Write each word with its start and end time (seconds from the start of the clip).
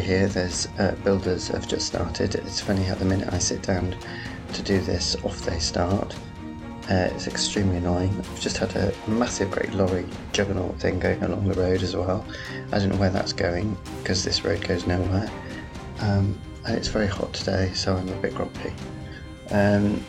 hear, 0.00 0.26
there's 0.28 0.66
uh, 0.78 0.94
builders 1.04 1.48
have 1.48 1.66
just 1.66 1.86
started. 1.86 2.34
It's 2.34 2.60
funny 2.60 2.82
how 2.84 2.94
the 2.94 3.04
minute 3.04 3.32
I 3.32 3.38
sit 3.38 3.62
down 3.62 3.96
to 4.52 4.62
do 4.62 4.80
this, 4.80 5.16
off 5.24 5.40
they 5.42 5.58
start. 5.58 6.14
Uh, 6.90 7.08
it's 7.12 7.26
extremely 7.26 7.76
annoying. 7.76 8.14
I've 8.18 8.40
just 8.40 8.56
had 8.56 8.74
a 8.76 8.92
massive, 9.06 9.50
great 9.50 9.74
lorry 9.74 10.06
juggernaut 10.32 10.78
thing 10.80 10.98
going 10.98 11.22
along 11.22 11.48
the 11.48 11.54
road 11.54 11.82
as 11.82 11.94
well. 11.94 12.24
I 12.72 12.78
don't 12.78 12.88
know 12.88 12.96
where 12.96 13.10
that's 13.10 13.32
going 13.32 13.76
because 14.02 14.24
this 14.24 14.44
road 14.44 14.66
goes 14.66 14.86
nowhere. 14.86 15.30
Um, 16.00 16.38
and 16.66 16.76
it's 16.76 16.88
very 16.88 17.06
hot 17.06 17.32
today, 17.32 17.72
so 17.74 17.96
I'm 17.96 18.08
a 18.08 18.16
bit 18.16 18.34
grumpy. 18.34 18.72
Um, 19.50 20.04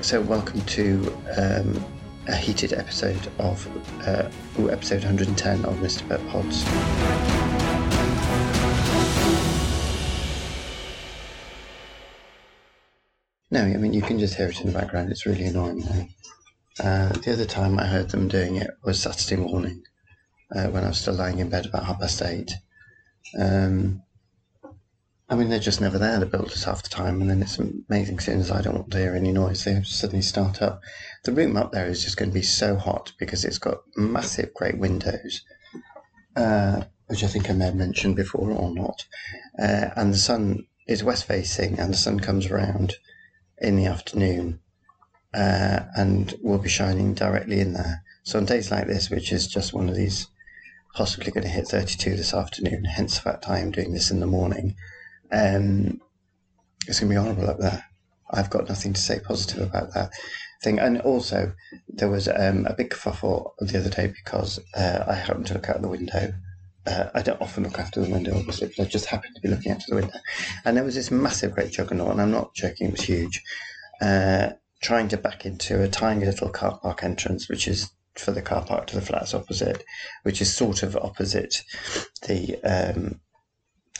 so, 0.00 0.20
welcome 0.20 0.60
to 0.62 1.16
um, 1.36 1.84
a 2.28 2.36
heated 2.36 2.72
episode 2.72 3.28
of 3.38 3.66
uh, 4.06 4.30
ooh, 4.58 4.70
episode 4.70 5.04
110 5.04 5.64
of 5.64 5.76
Mr. 5.76 6.08
Pet 6.08 6.26
Pods. 6.28 7.41
I 13.70 13.76
mean, 13.76 13.92
you 13.92 14.02
can 14.02 14.18
just 14.18 14.34
hear 14.34 14.48
it 14.48 14.60
in 14.60 14.66
the 14.66 14.78
background. 14.78 15.10
It's 15.10 15.24
really 15.24 15.44
annoying. 15.44 16.14
Uh, 16.82 17.10
the 17.10 17.32
other 17.32 17.44
time 17.44 17.78
I 17.78 17.86
heard 17.86 18.10
them 18.10 18.26
doing 18.26 18.56
it 18.56 18.70
was 18.82 19.00
Saturday 19.00 19.40
morning 19.40 19.82
uh, 20.54 20.66
when 20.66 20.82
I 20.82 20.88
was 20.88 20.98
still 20.98 21.14
lying 21.14 21.38
in 21.38 21.48
bed 21.48 21.66
about 21.66 21.84
half 21.84 22.00
past 22.00 22.22
eight. 22.22 22.50
Um, 23.38 24.02
I 25.28 25.36
mean, 25.36 25.48
they're 25.48 25.60
just 25.60 25.80
never 25.80 25.96
there, 25.96 26.18
the 26.18 26.26
builders, 26.26 26.64
half 26.64 26.82
the 26.82 26.88
time, 26.88 27.20
and 27.20 27.30
then 27.30 27.40
it's 27.40 27.58
amazing 27.58 28.18
soon 28.18 28.40
as 28.40 28.50
I 28.50 28.62
don't 28.62 28.74
want 28.74 28.90
to 28.90 28.98
hear 28.98 29.14
any 29.14 29.30
noise, 29.30 29.64
they 29.64 29.80
suddenly 29.84 30.22
start 30.22 30.60
up. 30.60 30.80
The 31.24 31.32
room 31.32 31.56
up 31.56 31.70
there 31.70 31.86
is 31.86 32.02
just 32.02 32.16
going 32.16 32.30
to 32.30 32.34
be 32.34 32.42
so 32.42 32.76
hot 32.76 33.12
because 33.18 33.44
it's 33.44 33.58
got 33.58 33.78
massive, 33.96 34.52
great 34.54 34.78
windows, 34.78 35.42
uh, 36.34 36.82
which 37.06 37.22
I 37.22 37.28
think 37.28 37.48
I 37.48 37.52
may 37.52 37.66
have 37.66 37.76
mentioned 37.76 38.16
before 38.16 38.50
or 38.50 38.74
not, 38.74 39.06
uh, 39.58 39.90
and 39.96 40.12
the 40.12 40.18
sun 40.18 40.66
is 40.88 41.04
west 41.04 41.26
facing, 41.26 41.78
and 41.78 41.94
the 41.94 41.98
sun 41.98 42.18
comes 42.18 42.46
around 42.46 42.96
in 43.62 43.76
the 43.76 43.86
afternoon 43.86 44.60
uh, 45.34 45.80
and 45.96 46.34
will 46.42 46.58
be 46.58 46.68
shining 46.68 47.14
directly 47.14 47.60
in 47.60 47.72
there. 47.72 48.02
So 48.24 48.38
on 48.38 48.44
days 48.44 48.70
like 48.70 48.86
this, 48.86 49.08
which 49.08 49.32
is 49.32 49.46
just 49.46 49.72
one 49.72 49.88
of 49.88 49.96
these, 49.96 50.28
possibly 50.94 51.32
going 51.32 51.44
to 51.44 51.50
hit 51.50 51.68
32 51.68 52.16
this 52.16 52.34
afternoon, 52.34 52.84
hence 52.84 53.14
the 53.14 53.22
fact 53.22 53.48
I 53.48 53.60
am 53.60 53.70
doing 53.70 53.92
this 53.92 54.10
in 54.10 54.20
the 54.20 54.26
morning, 54.26 54.76
um, 55.30 56.00
it's 56.86 57.00
going 57.00 57.10
to 57.10 57.18
be 57.18 57.22
horrible 57.22 57.48
up 57.48 57.58
there. 57.58 57.84
I've 58.30 58.50
got 58.50 58.68
nothing 58.68 58.92
to 58.92 59.00
say 59.00 59.20
positive 59.20 59.62
about 59.62 59.94
that 59.94 60.10
thing. 60.62 60.78
And 60.78 61.00
also, 61.00 61.52
there 61.88 62.08
was 62.08 62.28
um, 62.28 62.66
a 62.66 62.74
big 62.74 62.90
kerfuffle 62.90 63.52
the 63.60 63.78
other 63.78 63.90
day 63.90 64.08
because 64.08 64.58
uh, 64.74 65.04
I 65.06 65.14
happened 65.14 65.46
to 65.46 65.54
look 65.54 65.68
out 65.68 65.82
the 65.82 65.88
window. 65.88 66.32
Uh, 66.86 67.10
I 67.14 67.22
don't 67.22 67.40
often 67.40 67.62
look 67.62 67.78
after 67.78 68.00
the 68.00 68.10
window, 68.10 68.36
obviously, 68.36 68.72
but 68.76 68.86
I 68.86 68.88
just 68.88 69.06
happened 69.06 69.34
to 69.36 69.40
be 69.40 69.48
looking 69.48 69.72
out 69.72 69.82
the 69.88 69.94
window. 69.94 70.18
And 70.64 70.76
there 70.76 70.84
was 70.84 70.96
this 70.96 71.10
massive, 71.10 71.52
great 71.52 71.70
juggernaut, 71.70 72.10
and 72.10 72.20
I'm 72.20 72.32
not 72.32 72.54
joking, 72.54 72.88
it 72.88 72.92
was 72.92 73.02
huge, 73.02 73.42
uh, 74.00 74.50
trying 74.82 75.08
to 75.08 75.16
back 75.16 75.46
into 75.46 75.82
a 75.82 75.88
tiny 75.88 76.24
little 76.24 76.48
car 76.48 76.78
park 76.82 77.04
entrance, 77.04 77.48
which 77.48 77.68
is 77.68 77.90
for 78.16 78.32
the 78.32 78.42
car 78.42 78.64
park 78.64 78.86
to 78.88 78.96
the 78.96 79.00
flats 79.00 79.32
opposite, 79.32 79.84
which 80.24 80.40
is 80.40 80.52
sort 80.54 80.82
of 80.82 80.96
opposite 80.96 81.62
the 82.26 82.58
um, 82.64 83.20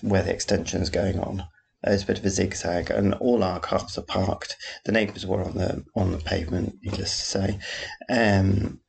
where 0.02 0.22
the 0.22 0.32
extension 0.32 0.82
is 0.82 0.90
going 0.90 1.18
on. 1.18 1.44
It's 1.84 2.04
a 2.04 2.06
bit 2.06 2.18
of 2.18 2.24
a 2.24 2.30
zigzag, 2.30 2.90
and 2.90 3.14
all 3.14 3.42
our 3.42 3.58
cars 3.58 3.98
are 3.98 4.02
parked. 4.02 4.56
The 4.84 4.92
neighbours 4.92 5.26
were 5.26 5.42
on 5.42 5.56
the 5.56 5.84
on 5.94 6.12
the 6.12 6.18
pavement, 6.18 6.78
needless 6.82 7.18
to 7.18 7.24
say. 7.24 7.58
Um, 8.08 8.80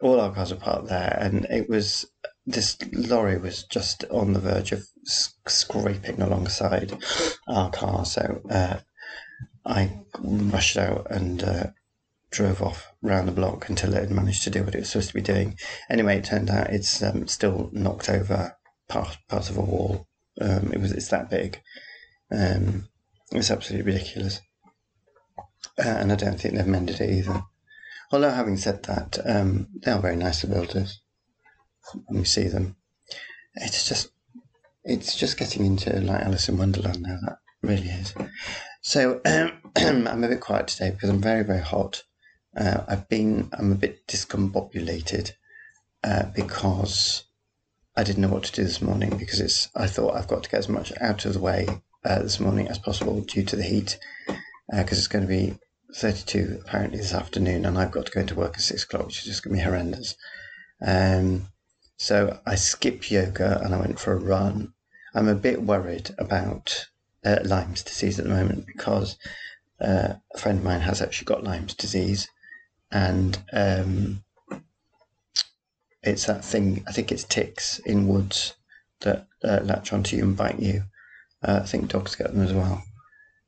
all 0.00 0.20
our 0.20 0.32
cars 0.32 0.50
are 0.50 0.56
parked 0.56 0.88
there, 0.88 1.16
and 1.20 1.44
it 1.50 1.68
was 1.68 2.06
this 2.46 2.76
lorry 2.92 3.38
was 3.38 3.64
just 3.64 4.04
on 4.10 4.32
the 4.32 4.40
verge 4.40 4.72
of 4.72 4.84
scraping 5.04 6.20
alongside 6.20 6.96
our 7.48 7.70
car. 7.70 8.04
So 8.04 8.42
uh, 8.50 8.78
I 9.64 10.00
rushed 10.18 10.76
out 10.76 11.06
and 11.10 11.42
uh, 11.42 11.66
drove 12.30 12.62
off 12.62 12.92
round 13.02 13.28
the 13.28 13.32
block 13.32 13.68
until 13.68 13.94
it 13.94 14.00
had 14.00 14.10
managed 14.10 14.42
to 14.44 14.50
do 14.50 14.64
what 14.64 14.74
it 14.74 14.80
was 14.80 14.90
supposed 14.90 15.08
to 15.08 15.14
be 15.14 15.20
doing. 15.20 15.56
Anyway, 15.88 16.16
it 16.16 16.24
turned 16.24 16.50
out 16.50 16.70
it's 16.70 17.02
um, 17.02 17.26
still 17.26 17.70
knocked 17.72 18.08
over 18.08 18.56
part 18.88 19.18
part 19.28 19.50
of 19.50 19.58
a 19.58 19.62
wall. 19.62 20.06
Um, 20.40 20.72
it 20.72 20.80
was 20.80 20.92
it's 20.92 21.08
that 21.08 21.30
big. 21.30 21.60
Um, 22.32 22.88
it's 23.32 23.50
absolutely 23.50 23.92
ridiculous, 23.92 24.40
uh, 25.78 25.88
and 25.88 26.12
I 26.12 26.16
don't 26.16 26.40
think 26.40 26.54
they've 26.54 26.66
mended 26.66 27.00
it 27.00 27.10
either. 27.10 27.44
Although 28.12 28.30
having 28.30 28.56
said 28.56 28.82
that, 28.84 29.18
um, 29.24 29.68
they 29.84 29.92
are 29.92 30.00
very 30.00 30.16
nice 30.16 30.42
the 30.42 30.48
builders. 30.48 31.00
When 32.06 32.20
we 32.20 32.24
see 32.24 32.48
them, 32.48 32.76
it's 33.54 33.88
just 33.88 34.10
it's 34.84 35.16
just 35.16 35.38
getting 35.38 35.66
into 35.66 36.00
like 36.00 36.22
Alice 36.22 36.48
in 36.48 36.56
Wonderland 36.56 37.02
now. 37.02 37.18
That 37.26 37.38
really 37.62 37.88
is. 37.88 38.14
So 38.82 39.20
um, 39.24 39.52
I'm 39.76 40.24
a 40.24 40.28
bit 40.28 40.40
quiet 40.40 40.68
today 40.68 40.90
because 40.90 41.10
I'm 41.10 41.20
very, 41.20 41.44
very 41.44 41.60
hot. 41.60 42.02
Uh, 42.56 42.82
I've 42.88 43.08
been, 43.08 43.50
I'm 43.52 43.72
a 43.72 43.76
bit 43.76 44.06
discombobulated 44.06 45.32
uh, 46.02 46.24
because 46.34 47.24
I 47.96 48.02
didn't 48.02 48.22
know 48.22 48.28
what 48.28 48.44
to 48.44 48.52
do 48.52 48.64
this 48.64 48.82
morning 48.82 49.16
because 49.16 49.40
it's, 49.40 49.68
I 49.76 49.86
thought 49.86 50.16
I've 50.16 50.28
got 50.28 50.42
to 50.44 50.50
get 50.50 50.58
as 50.58 50.68
much 50.68 50.92
out 51.00 51.24
of 51.24 51.34
the 51.34 51.40
way 51.40 51.68
uh, 52.04 52.22
this 52.22 52.40
morning 52.40 52.68
as 52.68 52.78
possible 52.78 53.20
due 53.20 53.44
to 53.44 53.56
the 53.56 53.62
heat 53.62 53.98
because 54.70 54.98
uh, 54.98 55.00
it's 55.00 55.08
going 55.08 55.26
to 55.26 55.28
be 55.28 55.58
32 55.94 56.62
apparently 56.64 56.98
this 56.98 57.14
afternoon 57.14 57.66
and 57.66 57.76
I've 57.76 57.90
got 57.90 58.06
to 58.06 58.12
go 58.12 58.20
into 58.20 58.34
work 58.34 58.54
at 58.54 58.62
six 58.62 58.84
o'clock, 58.84 59.06
which 59.06 59.18
is 59.18 59.24
just 59.24 59.44
going 59.44 59.56
to 59.56 59.62
be 59.62 59.64
horrendous. 59.64 60.16
Um, 60.84 61.48
so 62.00 62.40
I 62.46 62.54
skipped 62.54 63.10
yoga 63.10 63.60
and 63.62 63.74
I 63.74 63.78
went 63.78 64.00
for 64.00 64.14
a 64.14 64.18
run. 64.18 64.72
I'm 65.14 65.28
a 65.28 65.34
bit 65.34 65.60
worried 65.60 66.08
about 66.16 66.86
uh, 67.26 67.40
Lyme's 67.44 67.82
disease 67.82 68.18
at 68.18 68.24
the 68.24 68.30
moment 68.30 68.64
because 68.66 69.18
uh, 69.82 70.14
a 70.34 70.38
friend 70.38 70.60
of 70.60 70.64
mine 70.64 70.80
has 70.80 71.02
actually 71.02 71.26
got 71.26 71.44
Lyme's 71.44 71.74
disease, 71.74 72.26
and 72.90 73.38
um, 73.52 74.24
it's 76.02 76.24
that 76.24 76.42
thing. 76.42 76.82
I 76.88 76.92
think 76.92 77.12
it's 77.12 77.24
ticks 77.24 77.80
in 77.80 78.08
woods 78.08 78.54
that 79.00 79.26
uh, 79.44 79.60
latch 79.62 79.92
onto 79.92 80.16
you 80.16 80.22
and 80.22 80.36
bite 80.38 80.58
you. 80.58 80.84
Uh, 81.42 81.60
I 81.62 81.66
think 81.66 81.90
dogs 81.90 82.16
get 82.16 82.32
them 82.32 82.42
as 82.42 82.54
well. 82.54 82.82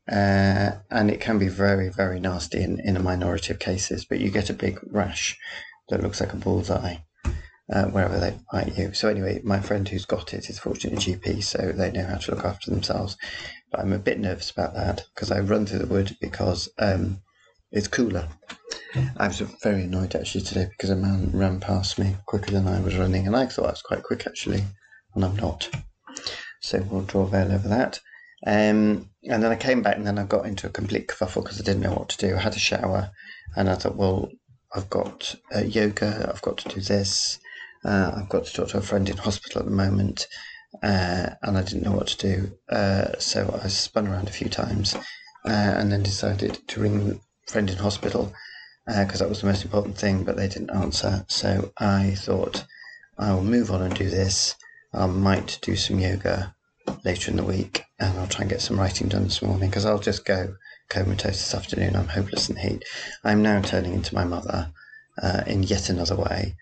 Uh, 0.07 0.73
and 0.91 1.11
it 1.11 1.23
can 1.23 1.39
be 1.39 1.49
very, 1.49 1.89
very 1.89 2.21
nasty 2.21 2.63
in, 2.63 2.81
in 2.81 2.99
a 2.99 3.03
minority 3.03 3.55
of 3.55 3.59
cases, 3.59 4.05
but 4.05 4.21
you 4.21 4.31
get 4.31 4.51
a 4.51 4.55
big 4.55 4.79
rash 4.91 5.39
that 5.89 6.03
looks 6.03 6.21
like 6.21 6.35
a 6.35 6.37
bullseye 6.37 6.99
uh, 7.71 7.85
wherever 7.87 8.19
they 8.19 8.39
bite 8.51 8.77
you. 8.77 8.93
So 8.93 9.09
anyway, 9.09 9.41
my 9.45 9.61
friend 9.61 9.89
who's 9.89 10.05
got 10.05 10.35
it 10.35 10.49
is 10.49 10.59
fortunately 10.59 11.15
a 11.15 11.17
GP, 11.17 11.43
so 11.43 11.73
they 11.73 11.91
know 11.93 12.07
how 12.07 12.17
to 12.17 12.35
look 12.35 12.45
after 12.45 12.71
themselves. 12.71 13.17
But 13.71 13.81
I'm 13.81 13.93
a 13.93 13.99
bit 13.99 14.19
nervous 14.19 14.51
about 14.51 14.75
that 14.75 15.05
because 15.15 15.31
I 15.31 15.41
run 15.41 15.67
through 15.67 15.81
the 15.81 15.87
wood 15.87 16.17
because 16.21 16.69
um, 16.79 17.21
it's 17.71 17.89
cooler. 17.89 18.29
I 19.17 19.29
was 19.29 19.41
very 19.63 19.85
annoyed 19.85 20.15
actually 20.15 20.45
today 20.45 20.67
because 20.71 20.91
a 20.91 20.97
man 20.97 21.31
ran 21.33 21.61
past 21.61 21.99
me 21.99 22.17
quicker 22.27 22.51
than 22.51 22.69
I 22.69 22.81
was 22.81 22.97
running, 22.97 23.27
and 23.27 23.37
I 23.37 23.47
thought 23.47 23.67
I 23.67 23.71
was 23.71 23.83
quite 23.83 24.03
quick 24.03 24.27
actually, 24.27 24.65
and 25.15 25.25
I'm 25.25 25.37
not. 25.37 25.69
So 26.61 26.81
we'll 26.83 27.03
draw 27.03 27.23
a 27.23 27.29
veil 27.29 27.53
over 27.53 27.69
that. 27.69 28.01
Um, 28.45 29.11
and 29.25 29.43
then 29.43 29.53
I 29.53 29.57
came 29.57 29.83
back 29.83 29.97
and 29.97 30.07
then 30.07 30.19
I 30.19 30.25
got 30.25 30.47
into 30.47 30.67
a 30.67 30.71
complete 30.71 31.07
kerfuffle 31.07 31.43
because 31.43 31.61
I 31.61 31.65
didn't 31.65 31.83
know 31.83 31.95
what 31.95 32.09
to 32.11 32.17
do. 32.19 32.35
I 32.35 32.41
had 32.41 32.57
a 32.57 32.59
shower 32.59 33.11
and 33.57 33.71
I 33.71 33.77
thought, 33.77 33.97
well, 33.97 34.31
I've 34.75 34.91
got 34.91 35.35
uh, 35.55 35.61
yoga, 35.61 36.29
I've 36.33 36.43
got 36.43 36.59
to 36.59 36.69
do 36.69 36.81
this, 36.81 37.39
uh, 37.85 38.13
I've 38.17 38.29
got 38.29 38.45
to 38.45 38.53
talk 38.53 38.69
to 38.69 38.79
a 38.79 38.83
friend 38.83 39.09
in 39.09 39.17
hospital 39.17 39.61
at 39.61 39.65
the 39.65 39.75
moment, 39.75 40.27
uh, 40.83 41.31
and 41.43 41.59
I 41.59 41.63
didn't 41.63 41.83
know 41.83 41.93
what 41.93 42.09
to 42.09 42.19
do. 42.19 42.53
Uh, 42.69 43.19
so 43.19 43.59
I 43.63 43.69
spun 43.69 44.07
around 44.07 44.29
a 44.29 44.33
few 44.33 44.49
times 44.49 44.95
uh, 45.45 45.49
and 45.49 45.91
then 45.91 46.03
decided 46.03 46.59
to 46.69 46.81
ring 46.81 47.21
a 47.47 47.51
friend 47.51 47.69
in 47.69 47.77
hospital 47.77 48.33
because 48.87 49.21
uh, 49.21 49.25
that 49.25 49.29
was 49.29 49.41
the 49.41 49.47
most 49.47 49.65
important 49.65 49.97
thing, 49.97 50.25
but 50.25 50.37
they 50.37 50.49
didn't 50.49 50.71
answer. 50.71 51.25
So 51.29 51.73
I 51.79 52.15
thought 52.17 52.65
I 53.19 53.33
will 53.33 53.45
move 53.45 53.71
on 53.71 53.83
and 53.83 53.95
do 53.95 54.11
this. 54.11 54.57
I 54.93 55.07
might 55.07 55.59
do 55.63 55.77
some 55.77 55.99
yoga 55.99 56.55
later 57.05 57.31
in 57.31 57.37
the 57.37 57.45
week 57.45 57.85
and 57.99 58.19
I'll 58.19 58.27
try 58.27 58.43
and 58.43 58.51
get 58.51 58.61
some 58.61 58.79
writing 58.79 59.09
done 59.09 59.25
this 59.25 59.43
morning 59.43 59.71
because 59.71 59.87
I'll 59.87 59.99
just 59.99 60.25
go 60.25 60.57
comatose 60.89 61.39
this 61.39 61.55
afternoon. 61.55 61.97
I'm 61.97 62.09
hopeless 62.09 62.49
in 62.49 62.57
the 62.57 62.61
heat. 62.61 62.85
I'm 63.25 63.43
now 63.43 63.61
turning 63.63 63.95
into 63.95 64.15
my 64.15 64.25
mother 64.25 64.73
uh, 65.23 65.43
in 65.47 65.63
yet 65.63 65.89
another 65.89 66.17
way 66.17 66.57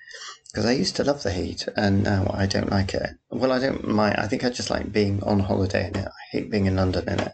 because 0.51 0.67
I 0.67 0.73
used 0.73 0.97
to 0.97 1.05
love 1.05 1.23
the 1.23 1.33
heat 1.33 1.69
and 1.77 2.03
now 2.03 2.31
I 2.35 2.47
don't 2.47 2.71
like 2.71 2.95
it. 2.95 3.11
Well, 3.31 3.53
I 3.53 3.59
don't 3.61 3.87
mind. 3.87 4.17
I 4.17 4.27
think 4.27 4.45
I 4.45 4.51
just 4.51 4.71
like 4.71 4.93
being 4.93 5.23
on 5.23 5.41
holiday 5.41 5.89
in 5.89 5.97
it. 5.97 6.07
I 6.09 6.37
hate 6.37 6.51
being 6.51 6.67
in 6.67 6.77
London 6.77 7.09
in 7.09 7.21
it, 7.21 7.33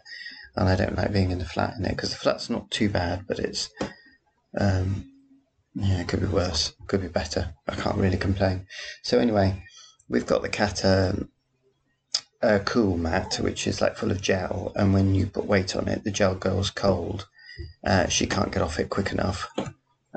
and 0.55 0.69
I 0.69 0.75
don't 0.75 0.95
like 0.95 1.11
being 1.11 1.31
in 1.31 1.39
the 1.39 1.45
flat 1.45 1.75
in 1.77 1.85
it 1.85 1.95
because 1.95 2.11
the 2.11 2.17
flat's 2.17 2.49
not 2.49 2.69
too 2.69 2.89
bad, 2.89 3.25
but 3.27 3.39
it's 3.39 3.69
um, 4.57 5.11
yeah, 5.73 6.01
it 6.01 6.07
could 6.07 6.21
be 6.21 6.27
worse, 6.27 6.73
could 6.87 7.01
be 7.01 7.07
better. 7.07 7.53
I 7.67 7.75
can't 7.75 7.97
really 7.97 8.17
complain. 8.17 8.67
So 9.03 9.19
anyway, 9.19 9.63
we've 10.09 10.25
got 10.25 10.41
the 10.41 10.49
cat 10.49 10.85
um, 10.85 11.29
a 12.41 12.59
cool 12.59 12.97
mat, 12.97 13.39
which 13.41 13.67
is 13.67 13.81
like 13.81 13.97
full 13.97 14.11
of 14.11 14.21
gel, 14.21 14.71
and 14.75 14.93
when 14.93 15.15
you 15.15 15.25
put 15.27 15.45
weight 15.45 15.75
on 15.75 15.87
it, 15.87 16.03
the 16.03 16.11
gel 16.11 16.35
goes 16.35 16.69
cold. 16.69 17.27
Uh, 17.83 18.07
she 18.07 18.27
can't 18.27 18.51
get 18.51 18.61
off 18.61 18.79
it 18.79 18.89
quick 18.89 19.11
enough, 19.11 19.49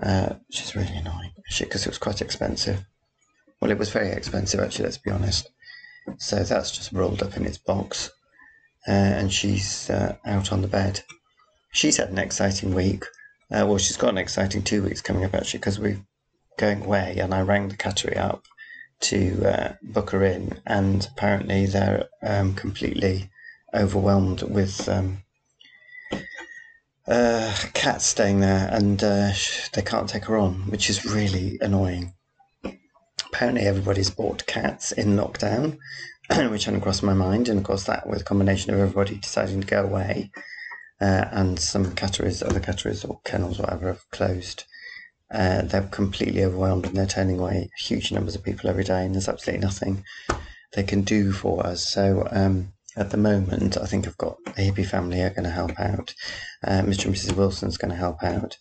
uh, 0.03 0.35
is 0.51 0.77
really 0.77 0.97
annoying 0.97 1.33
because 1.59 1.87
it 1.87 1.89
was 1.89 1.99
quite 1.99 2.21
expensive. 2.21 2.85
Well, 3.61 3.71
it 3.71 3.79
was 3.79 3.91
very 3.91 4.11
expensive, 4.11 4.61
actually, 4.61 4.87
let's 4.87 4.99
be 4.99 5.11
honest. 5.11 5.51
So 6.19 6.43
that's 6.43 6.71
just 6.71 6.93
rolled 6.93 7.23
up 7.23 7.37
in 7.37 7.45
its 7.45 7.59
box. 7.59 8.11
Uh, 8.89 8.93
and 8.93 9.33
she's 9.33 9.91
uh, 9.91 10.17
out 10.25 10.53
on 10.53 10.63
the 10.63 10.69
bed. 10.69 11.03
She's 11.73 11.99
had 11.99 12.09
an 12.09 12.19
exciting 12.19 12.75
week. 12.75 13.05
Uh, 13.53 13.67
well, 13.67 13.79
she's 13.79 13.97
got 13.97 14.11
an 14.11 14.19
exciting 14.19 14.63
two 14.63 14.83
weeks 14.83 15.03
coming 15.03 15.25
up 15.25 15.35
actually 15.35 15.59
because 15.59 15.79
we're 15.79 16.01
going 16.57 16.83
away, 16.83 17.19
and 17.19 17.35
I 17.35 17.43
rang 17.43 17.69
the 17.69 17.77
cattery 17.77 18.17
up 18.17 18.45
to 19.01 19.45
uh, 19.45 19.73
book 19.83 20.11
her 20.11 20.25
in, 20.25 20.61
and 20.67 21.07
apparently 21.13 21.67
they're 21.67 22.09
um, 22.23 22.55
completely 22.55 23.31
overwhelmed 23.75 24.43
with 24.43 24.89
um, 24.89 25.23
uh, 27.07 27.55
cats 27.75 28.07
staying 28.07 28.41
there, 28.41 28.69
and 28.73 29.03
uh, 29.03 29.33
they 29.73 29.83
can't 29.83 30.09
take 30.09 30.25
her 30.27 30.39
on, 30.39 30.71
which 30.71 30.89
is 30.89 31.05
really 31.05 31.59
annoying. 31.61 32.15
Apparently, 33.33 33.63
everybody's 33.63 34.11
bought 34.11 34.47
cats 34.47 34.93
in 34.93 35.17
lockdown, 35.17 35.79
which 36.51 36.65
hadn't 36.65 36.81
crossed 36.81 37.03
my 37.03 37.15
mind, 37.15 37.49
and 37.49 37.59
of 37.59 37.65
course, 37.65 37.85
that 37.85 38.09
with 38.09 38.23
a 38.23 38.25
combination 38.25 38.73
of 38.73 38.81
everybody 38.81 39.17
deciding 39.17 39.61
to 39.61 39.67
go 39.67 39.83
away, 39.83 40.31
uh, 41.01 41.27
and 41.31 41.59
some 41.59 41.95
catteries, 41.95 42.43
other 42.43 42.61
catteries 42.61 43.05
or 43.05 43.21
kennels, 43.25 43.59
whatever, 43.59 43.89
have 43.89 44.11
closed. 44.11 44.65
Uh, 45.33 45.63
they're 45.63 45.83
completely 45.83 46.43
overwhelmed 46.43 46.87
and 46.87 46.97
they're 46.97 47.07
turning 47.07 47.39
away 47.39 47.71
huge 47.79 48.11
numbers 48.11 48.35
of 48.35 48.43
people 48.43 48.69
every 48.69 48.85
day, 48.85 49.05
and 49.05 49.15
there's 49.15 49.29
absolutely 49.29 49.65
nothing 49.65 50.05
they 50.73 50.83
can 50.83 51.03
do 51.03 51.33
for 51.33 51.65
us. 51.65 51.87
So, 51.87 52.27
um, 52.31 52.73
at 52.97 53.11
the 53.11 53.17
moment, 53.17 53.77
I 53.77 53.87
think 53.87 54.07
I've 54.07 54.19
got 54.19 54.39
a 54.47 54.71
hippie 54.71 54.87
family 54.87 55.23
are 55.23 55.31
going 55.31 55.45
to 55.45 55.51
help 55.51 55.79
out. 55.79 56.15
Uh, 56.65 56.83
Mr. 56.83 57.07
and 57.07 57.15
Mrs. 57.15 57.37
Wilson's 57.37 57.79
going 57.79 57.93
to 57.93 57.97
help 57.97 58.23
out. 58.23 58.57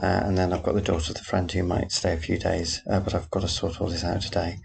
Uh, 0.00 0.22
and 0.24 0.38
then 0.38 0.52
I've 0.52 0.62
got 0.62 0.74
the 0.74 0.80
daughter 0.80 1.12
of 1.12 1.18
the 1.18 1.24
friend 1.24 1.50
who 1.50 1.62
might 1.62 1.92
stay 1.92 2.14
a 2.14 2.18
few 2.18 2.38
days, 2.38 2.80
uh, 2.90 3.00
but 3.00 3.14
I've 3.14 3.30
got 3.30 3.40
to 3.40 3.48
sort 3.48 3.80
all 3.80 3.88
this 3.88 4.04
out 4.04 4.22
today. 4.22 4.58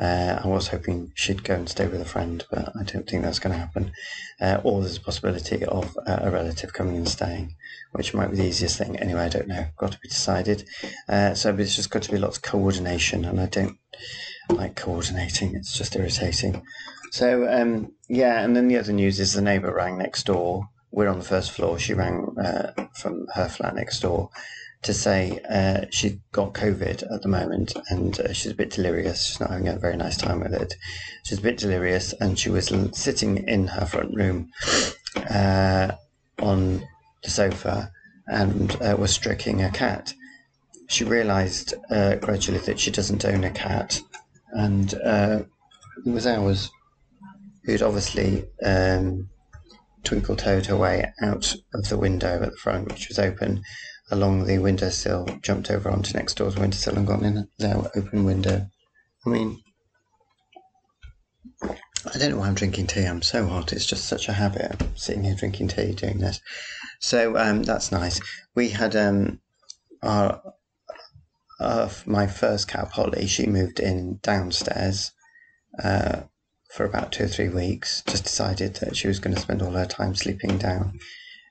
Uh, 0.00 0.40
I 0.42 0.48
was 0.48 0.68
hoping 0.68 1.12
she'd 1.14 1.44
go 1.44 1.54
and 1.54 1.68
stay 1.68 1.86
with 1.86 2.00
a 2.00 2.04
friend, 2.04 2.44
but 2.50 2.72
I 2.76 2.82
don't 2.82 3.08
think 3.08 3.22
that's 3.22 3.38
going 3.38 3.52
to 3.52 3.58
happen. 3.60 3.92
Uh, 4.40 4.60
or 4.64 4.80
there's 4.80 4.96
a 4.96 5.00
possibility 5.00 5.64
of 5.64 5.96
uh, 6.06 6.18
a 6.22 6.30
relative 6.30 6.72
coming 6.72 6.96
and 6.96 7.08
staying, 7.08 7.54
which 7.92 8.12
might 8.12 8.30
be 8.30 8.36
the 8.36 8.46
easiest 8.46 8.76
thing. 8.76 8.98
Anyway, 8.98 9.20
I 9.20 9.28
don't 9.28 9.46
know. 9.46 9.66
Got 9.76 9.92
to 9.92 10.00
be 10.00 10.08
decided. 10.08 10.68
so 11.08 11.56
it's 11.56 11.76
just 11.76 11.90
got 11.90 12.02
to 12.02 12.10
be 12.12 12.18
lots 12.18 12.38
of 12.38 12.42
coordination, 12.42 13.24
and 13.24 13.40
I 13.40 13.46
don't 13.46 13.78
like 14.48 14.74
coordinating. 14.74 15.54
It's 15.54 15.78
just 15.78 15.94
irritating. 15.94 16.62
So 17.12 17.48
um, 17.48 17.92
yeah, 18.08 18.42
and 18.42 18.56
then 18.56 18.66
the 18.66 18.78
other 18.78 18.92
news 18.92 19.20
is 19.20 19.34
the 19.34 19.42
neighbour 19.42 19.72
rang 19.72 19.98
next 19.98 20.26
door. 20.26 20.68
We're 20.94 21.08
on 21.08 21.18
the 21.18 21.24
first 21.24 21.50
floor. 21.50 21.76
She 21.76 21.92
rang 21.92 22.38
uh, 22.38 22.72
from 22.92 23.26
her 23.34 23.48
flat 23.48 23.74
next 23.74 23.98
door 23.98 24.30
to 24.82 24.94
say 24.94 25.40
uh, 25.50 25.86
she 25.90 26.20
got 26.30 26.54
COVID 26.54 27.12
at 27.12 27.20
the 27.20 27.28
moment 27.28 27.74
and 27.88 28.20
uh, 28.20 28.32
she's 28.32 28.52
a 28.52 28.54
bit 28.54 28.70
delirious. 28.70 29.26
She's 29.26 29.40
not 29.40 29.50
having 29.50 29.66
a 29.66 29.76
very 29.76 29.96
nice 29.96 30.16
time 30.16 30.38
with 30.38 30.54
it. 30.54 30.74
She's 31.24 31.38
a 31.38 31.42
bit 31.42 31.58
delirious 31.58 32.12
and 32.20 32.38
she 32.38 32.48
was 32.48 32.72
sitting 32.92 33.48
in 33.48 33.66
her 33.66 33.86
front 33.86 34.14
room 34.14 34.52
uh, 35.28 35.92
on 36.38 36.86
the 37.24 37.30
sofa 37.30 37.90
and 38.28 38.80
uh, 38.80 38.94
was 38.96 39.12
stroking 39.12 39.62
a 39.62 39.72
cat. 39.72 40.14
She 40.86 41.02
realised 41.02 41.74
uh, 41.90 42.16
gradually 42.16 42.60
that 42.60 42.78
she 42.78 42.92
doesn't 42.92 43.24
own 43.24 43.42
a 43.42 43.50
cat 43.50 44.00
and 44.52 44.92
it 44.92 45.46
was 46.06 46.26
ours 46.28 46.70
who'd 47.64 47.82
obviously 47.82 48.44
um, 48.62 49.28
twinkle 50.04 50.36
toed 50.36 50.66
her 50.66 50.76
way 50.76 51.12
out 51.22 51.54
of 51.72 51.88
the 51.88 51.98
window 51.98 52.42
at 52.42 52.50
the 52.50 52.56
front, 52.56 52.88
which 52.88 53.08
was 53.08 53.18
open, 53.18 53.62
along 54.10 54.44
the 54.44 54.58
windowsill, 54.58 55.26
jumped 55.42 55.70
over 55.70 55.90
onto 55.90 56.16
next 56.16 56.34
door's 56.34 56.56
windowsill 56.56 56.96
and 56.96 57.06
gone 57.06 57.24
in 57.24 57.48
their 57.58 57.76
open 57.94 58.24
window. 58.24 58.66
I 59.26 59.30
mean, 59.30 59.60
I 61.62 62.18
don't 62.18 62.30
know 62.30 62.38
why 62.38 62.48
I'm 62.48 62.54
drinking 62.54 62.88
tea. 62.88 63.04
I'm 63.04 63.22
so 63.22 63.46
hot. 63.46 63.72
It's 63.72 63.86
just 63.86 64.04
such 64.04 64.28
a 64.28 64.32
habit 64.32 64.80
of 64.80 64.98
sitting 64.98 65.24
here 65.24 65.34
drinking 65.34 65.68
tea, 65.68 65.92
doing 65.92 66.18
this. 66.18 66.40
So 67.00 67.36
um, 67.38 67.62
that's 67.62 67.90
nice. 67.90 68.20
We 68.54 68.68
had 68.68 68.94
um, 68.94 69.40
our, 70.02 70.42
uh, 71.58 71.88
my 72.04 72.26
first 72.26 72.68
cat, 72.68 72.90
Polly. 72.90 73.26
She 73.26 73.46
moved 73.46 73.80
in 73.80 74.18
downstairs. 74.22 75.12
Uh, 75.82 76.22
for 76.74 76.84
about 76.84 77.12
two 77.12 77.22
or 77.22 77.28
three 77.28 77.48
weeks, 77.48 78.02
just 78.08 78.24
decided 78.24 78.74
that 78.74 78.96
she 78.96 79.06
was 79.06 79.20
going 79.20 79.32
to 79.32 79.40
spend 79.40 79.62
all 79.62 79.70
her 79.70 79.86
time 79.86 80.12
sleeping 80.12 80.58
down 80.58 80.98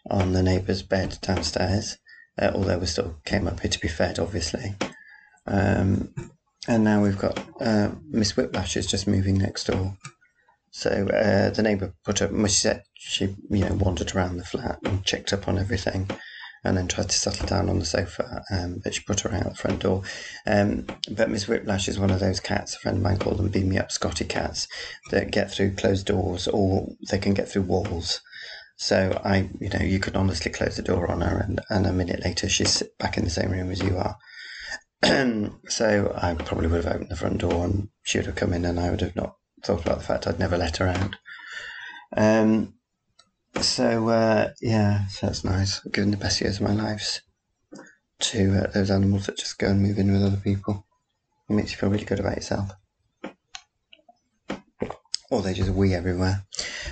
on 0.10 0.34
the 0.34 0.44
neighbour's 0.44 0.84
bed 0.84 1.18
downstairs, 1.22 1.98
uh, 2.42 2.52
although 2.54 2.78
we 2.78 2.86
still 2.86 3.16
came 3.24 3.48
up 3.48 3.62
here 3.62 3.72
to 3.72 3.80
be 3.80 3.88
fed, 3.88 4.20
obviously. 4.20 4.76
Um, 5.48 6.14
and 6.68 6.84
now 6.84 7.02
we've 7.02 7.18
got 7.18 7.40
uh, 7.62 7.92
Miss 8.10 8.36
Whiplash 8.36 8.76
is 8.76 8.86
just 8.86 9.08
moving 9.08 9.38
next 9.38 9.68
door. 9.68 9.98
So 10.72 10.90
uh, 10.90 11.52
the 11.52 11.64
neighbour 11.64 11.94
put 12.04 12.22
up, 12.22 12.32
she 12.32 12.48
said 12.50 12.84
she 12.96 13.36
you 13.50 13.64
know 13.64 13.76
wandered 13.76 14.14
around 14.14 14.38
the 14.38 14.44
flat 14.44 14.80
and 14.84 15.06
checked 15.06 15.32
up 15.32 15.48
on 15.48 15.58
everything 15.58 16.10
and 16.64 16.78
then 16.78 16.88
tried 16.88 17.10
to 17.10 17.18
settle 17.18 17.46
down 17.46 17.70
on 17.70 17.80
the 17.80 17.86
sofa. 17.86 18.44
Um, 18.52 18.82
but 18.84 18.94
she 18.94 19.02
put 19.02 19.22
her 19.22 19.34
out 19.34 19.50
the 19.50 19.56
front 19.56 19.80
door. 19.80 20.04
Um, 20.46 20.86
but 21.12 21.30
Miss 21.30 21.48
Whiplash 21.48 21.88
is 21.88 22.00
one 22.00 22.12
of 22.12 22.20
those 22.20 22.40
cats, 22.40 22.76
a 22.76 22.80
friend 22.80 22.98
of 22.98 23.04
mine 23.04 23.18
called 23.18 23.38
them 23.38 23.50
beam 23.50 23.70
me 23.70 23.78
up 23.78 23.92
Scotty 23.92 24.26
cats, 24.26 24.68
that 25.12 25.32
get 25.32 25.52
through 25.52 25.76
closed 25.76 26.06
doors 26.06 26.48
or 26.48 26.88
they 27.10 27.18
can 27.18 27.34
get 27.34 27.50
through 27.50 27.64
walls. 27.64 28.22
So 28.76 29.20
I, 29.24 29.50
you 29.60 29.70
know, 29.70 29.80
you 29.82 30.00
could 30.00 30.16
honestly 30.16 30.52
close 30.52 30.76
the 30.76 30.82
door 30.82 31.10
on 31.10 31.22
her, 31.22 31.38
and, 31.38 31.62
and 31.70 31.86
a 31.86 31.94
minute 31.94 32.24
later 32.26 32.50
she's 32.50 32.82
back 33.00 33.18
in 33.18 33.24
the 33.24 33.30
same 33.30 33.52
room 33.52 33.72
as 33.72 33.82
you 33.82 33.98
are. 33.98 34.18
so 35.70 36.14
I 36.18 36.34
probably 36.34 36.68
would 36.68 36.84
have 36.84 36.96
opened 36.96 37.10
the 37.10 37.16
front 37.16 37.40
door, 37.40 37.66
and 37.66 37.90
she 38.04 38.18
would 38.18 38.26
have 38.26 38.36
come 38.36 38.54
in, 38.54 38.66
and 38.66 38.80
I 38.80 38.90
would 38.90 39.02
have 39.02 39.16
not 39.16 39.36
thought 39.64 39.82
about 39.82 40.00
the 40.00 40.04
fact 40.04 40.28
I'd 40.28 40.40
never 40.40 40.58
let 40.58 40.78
her 40.78 40.88
out. 40.88 41.16
Um, 42.16 42.74
so 43.62 44.10
uh, 44.10 44.52
yeah, 44.62 45.08
so 45.08 45.28
that's 45.28 45.44
nice. 45.44 45.80
Giving 45.92 46.12
the 46.12 46.18
best 46.18 46.42
years 46.42 46.58
of 46.58 46.64
my 46.64 46.74
lives 46.74 47.22
to 48.20 48.64
uh, 48.64 48.72
those 48.72 48.90
animals 48.90 49.26
that 49.26 49.38
just 49.38 49.58
go 49.58 49.68
and 49.68 49.82
move 49.82 49.98
in 49.98 50.12
with 50.12 50.24
other 50.24 50.38
people. 50.38 50.86
It 51.50 51.54
makes 51.54 51.72
you 51.72 51.78
feel 51.78 51.90
really 51.90 52.06
good 52.06 52.20
about 52.20 52.36
yourself. 52.36 52.72
Or 55.30 55.42
they 55.42 55.54
just 55.54 55.72
wee 55.72 55.94
everywhere. 55.94 56.46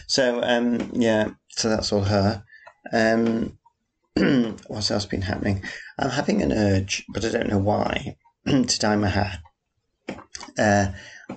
So 0.07 0.41
um, 0.43 0.91
yeah, 0.93 1.29
so 1.49 1.69
that's 1.69 1.93
all 1.93 2.03
her. 2.03 2.43
Um, 2.91 3.57
what's 4.67 4.91
else 4.91 5.05
been 5.05 5.21
happening? 5.21 5.63
I'm 5.97 6.09
having 6.09 6.41
an 6.41 6.51
urge, 6.51 7.05
but 7.09 7.23
I 7.23 7.29
don't 7.29 7.49
know 7.49 7.59
why, 7.59 8.17
to 8.45 8.79
dye 8.79 8.95
my 8.95 9.07
hair. 9.07 9.39
Uh, 10.57 10.87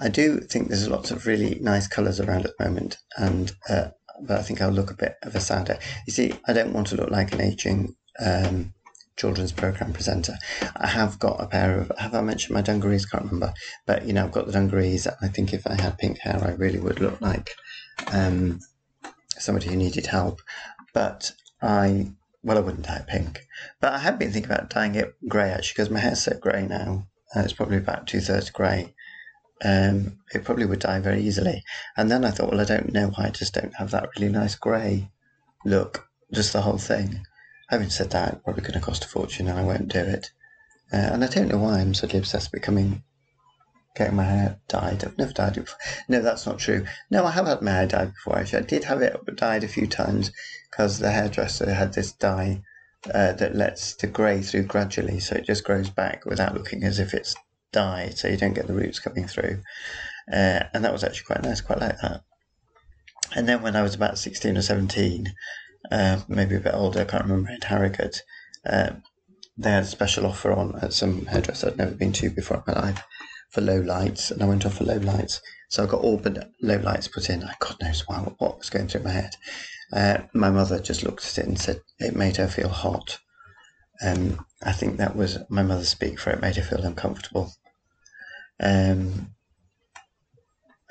I 0.00 0.08
do 0.08 0.40
think 0.40 0.68
there's 0.68 0.88
lots 0.88 1.10
of 1.10 1.26
really 1.26 1.58
nice 1.60 1.86
colours 1.86 2.20
around 2.20 2.46
at 2.46 2.52
the 2.58 2.64
moment, 2.64 2.96
and 3.16 3.52
uh, 3.68 3.88
but 4.22 4.38
I 4.38 4.42
think 4.42 4.60
I'll 4.60 4.70
look 4.70 4.90
a 4.90 4.96
bit 4.96 5.16
of 5.22 5.34
a 5.34 5.40
sadder. 5.40 5.78
You 6.06 6.12
see, 6.12 6.34
I 6.46 6.52
don't 6.52 6.72
want 6.72 6.88
to 6.88 6.96
look 6.96 7.10
like 7.10 7.32
an 7.32 7.40
aging 7.40 7.96
um, 8.24 8.72
children's 9.16 9.52
program 9.52 9.92
presenter. 9.92 10.36
I 10.76 10.86
have 10.86 11.18
got 11.18 11.40
a 11.40 11.46
pair 11.46 11.78
of. 11.78 11.92
Have 11.98 12.14
I 12.14 12.20
mentioned 12.20 12.54
my 12.54 12.62
dungarees? 12.62 13.06
Can't 13.06 13.24
remember. 13.24 13.52
But 13.86 14.06
you 14.06 14.12
know, 14.12 14.24
I've 14.24 14.32
got 14.32 14.46
the 14.46 14.52
dungarees. 14.52 15.06
I 15.06 15.28
think 15.28 15.52
if 15.52 15.66
I 15.66 15.80
had 15.80 15.98
pink 15.98 16.18
hair, 16.18 16.42
I 16.42 16.52
really 16.52 16.78
would 16.80 17.00
look 17.00 17.20
like 17.20 17.50
um, 18.12 18.60
somebody 19.30 19.68
who 19.68 19.76
needed 19.76 20.06
help. 20.06 20.40
But 20.92 21.32
I, 21.60 22.12
well, 22.42 22.58
I 22.58 22.60
wouldn't 22.60 22.86
dye 22.86 22.96
it 22.96 23.06
pink. 23.06 23.40
But 23.80 23.92
I 23.92 23.98
have 23.98 24.18
been 24.18 24.32
thinking 24.32 24.50
about 24.50 24.70
dyeing 24.70 24.94
it 24.94 25.14
grey 25.28 25.50
actually, 25.50 25.74
because 25.74 25.90
my 25.90 26.00
hair's 26.00 26.22
so 26.22 26.36
grey 26.38 26.66
now. 26.66 27.06
Uh, 27.34 27.40
it's 27.40 27.52
probably 27.52 27.78
about 27.78 28.06
two 28.06 28.20
thirds 28.20 28.50
grey 28.50 28.93
um, 29.64 30.18
it 30.32 30.44
probably 30.44 30.66
would 30.66 30.80
die 30.80 31.00
very 31.00 31.22
easily. 31.22 31.64
And 31.96 32.10
then 32.10 32.24
I 32.24 32.30
thought, 32.30 32.50
well, 32.50 32.60
I 32.60 32.64
don't 32.64 32.92
know 32.92 33.08
why 33.08 33.26
I 33.26 33.30
just 33.30 33.54
don't 33.54 33.74
have 33.76 33.90
that 33.92 34.10
really 34.16 34.30
nice 34.30 34.54
grey 34.54 35.08
look, 35.64 36.06
just 36.32 36.52
the 36.52 36.60
whole 36.60 36.78
thing. 36.78 37.26
Having 37.68 37.90
said 37.90 38.10
that, 38.10 38.44
probably 38.44 38.62
going 38.62 38.74
to 38.74 38.80
cost 38.80 39.04
a 39.04 39.08
fortune 39.08 39.48
and 39.48 39.58
I 39.58 39.64
won't 39.64 39.88
do 39.88 40.00
it. 40.00 40.30
Uh, 40.92 40.96
and 40.96 41.24
I 41.24 41.28
don't 41.28 41.48
know 41.48 41.58
why 41.58 41.80
I'm 41.80 41.94
suddenly 41.94 42.18
obsessed 42.18 42.52
with 42.52 42.60
becoming, 42.60 43.02
getting 43.96 44.16
my 44.16 44.24
hair 44.24 44.60
dyed. 44.68 45.02
I've 45.02 45.16
never 45.16 45.32
dyed 45.32 45.56
it 45.56 45.60
before. 45.60 45.78
No, 46.08 46.20
that's 46.20 46.46
not 46.46 46.58
true. 46.58 46.84
No, 47.10 47.24
I 47.24 47.30
have 47.30 47.46
had 47.46 47.62
my 47.62 47.70
hair 47.70 47.86
dyed 47.86 48.12
before, 48.12 48.38
actually. 48.38 48.58
I 48.58 48.66
did 48.66 48.84
have 48.84 49.00
it 49.00 49.16
dyed 49.36 49.64
a 49.64 49.68
few 49.68 49.86
times 49.86 50.30
because 50.70 50.98
the 50.98 51.10
hairdresser 51.10 51.72
had 51.72 51.94
this 51.94 52.12
dye 52.12 52.62
uh, 53.12 53.32
that 53.32 53.56
lets 53.56 53.94
the 53.94 54.06
grey 54.06 54.42
through 54.42 54.64
gradually, 54.64 55.20
so 55.20 55.36
it 55.36 55.46
just 55.46 55.64
grows 55.64 55.88
back 55.88 56.26
without 56.26 56.54
looking 56.54 56.84
as 56.84 56.98
if 56.98 57.14
it's 57.14 57.34
dyed, 57.74 58.16
so 58.16 58.28
you 58.28 58.36
don't 58.36 58.54
get 58.54 58.66
the 58.66 58.74
roots 58.74 59.00
coming 59.00 59.26
through. 59.26 59.60
Uh, 60.32 60.64
and 60.72 60.84
that 60.84 60.92
was 60.92 61.04
actually 61.04 61.26
quite 61.26 61.42
nice, 61.42 61.60
quite 61.60 61.80
like 61.80 62.00
that. 62.00 62.22
And 63.34 63.48
then 63.48 63.62
when 63.62 63.76
I 63.76 63.82
was 63.82 63.94
about 63.94 64.18
16 64.18 64.56
or 64.56 64.62
17, 64.62 65.34
uh, 65.90 66.20
maybe 66.28 66.54
a 66.54 66.60
bit 66.60 66.74
older, 66.74 67.00
I 67.00 67.04
can't 67.04 67.24
remember, 67.24 67.50
in 67.50 67.60
Harrogate, 67.60 68.22
uh, 68.64 68.90
they 69.58 69.70
had 69.70 69.82
a 69.82 69.86
special 69.86 70.26
offer 70.26 70.52
on 70.52 70.78
at 70.80 70.92
some 70.92 71.26
hairdresser 71.26 71.68
I'd 71.68 71.76
never 71.76 71.94
been 71.94 72.12
to 72.14 72.30
before 72.30 72.58
in 72.66 72.74
my 72.74 72.80
life 72.80 73.02
for 73.50 73.60
low 73.60 73.80
lights, 73.80 74.30
and 74.30 74.42
I 74.42 74.46
went 74.46 74.66
off 74.66 74.78
for 74.78 74.84
low 74.84 74.96
lights. 74.96 75.40
So 75.68 75.82
I 75.82 75.86
got 75.86 76.00
all 76.00 76.16
but 76.16 76.50
low 76.62 76.78
lights 76.78 77.08
put 77.08 77.30
in. 77.30 77.40
God 77.58 77.76
knows 77.80 78.06
why, 78.06 78.18
what 78.18 78.58
was 78.58 78.70
going 78.70 78.88
through 78.88 79.02
my 79.04 79.10
head. 79.10 79.36
Uh, 79.92 80.18
my 80.32 80.50
mother 80.50 80.80
just 80.80 81.04
looked 81.04 81.24
at 81.24 81.38
it 81.38 81.46
and 81.46 81.58
said 81.58 81.80
it 81.98 82.16
made 82.16 82.36
her 82.36 82.48
feel 82.48 82.68
hot. 82.68 83.18
Um, 84.04 84.44
I 84.62 84.72
think 84.72 84.96
that 84.96 85.14
was 85.16 85.38
my 85.48 85.62
mother 85.62 85.84
speak 85.84 86.18
for 86.18 86.30
it, 86.30 86.40
made 86.40 86.56
her 86.56 86.62
feel 86.62 86.84
uncomfortable. 86.84 87.52
Um, 88.60 89.34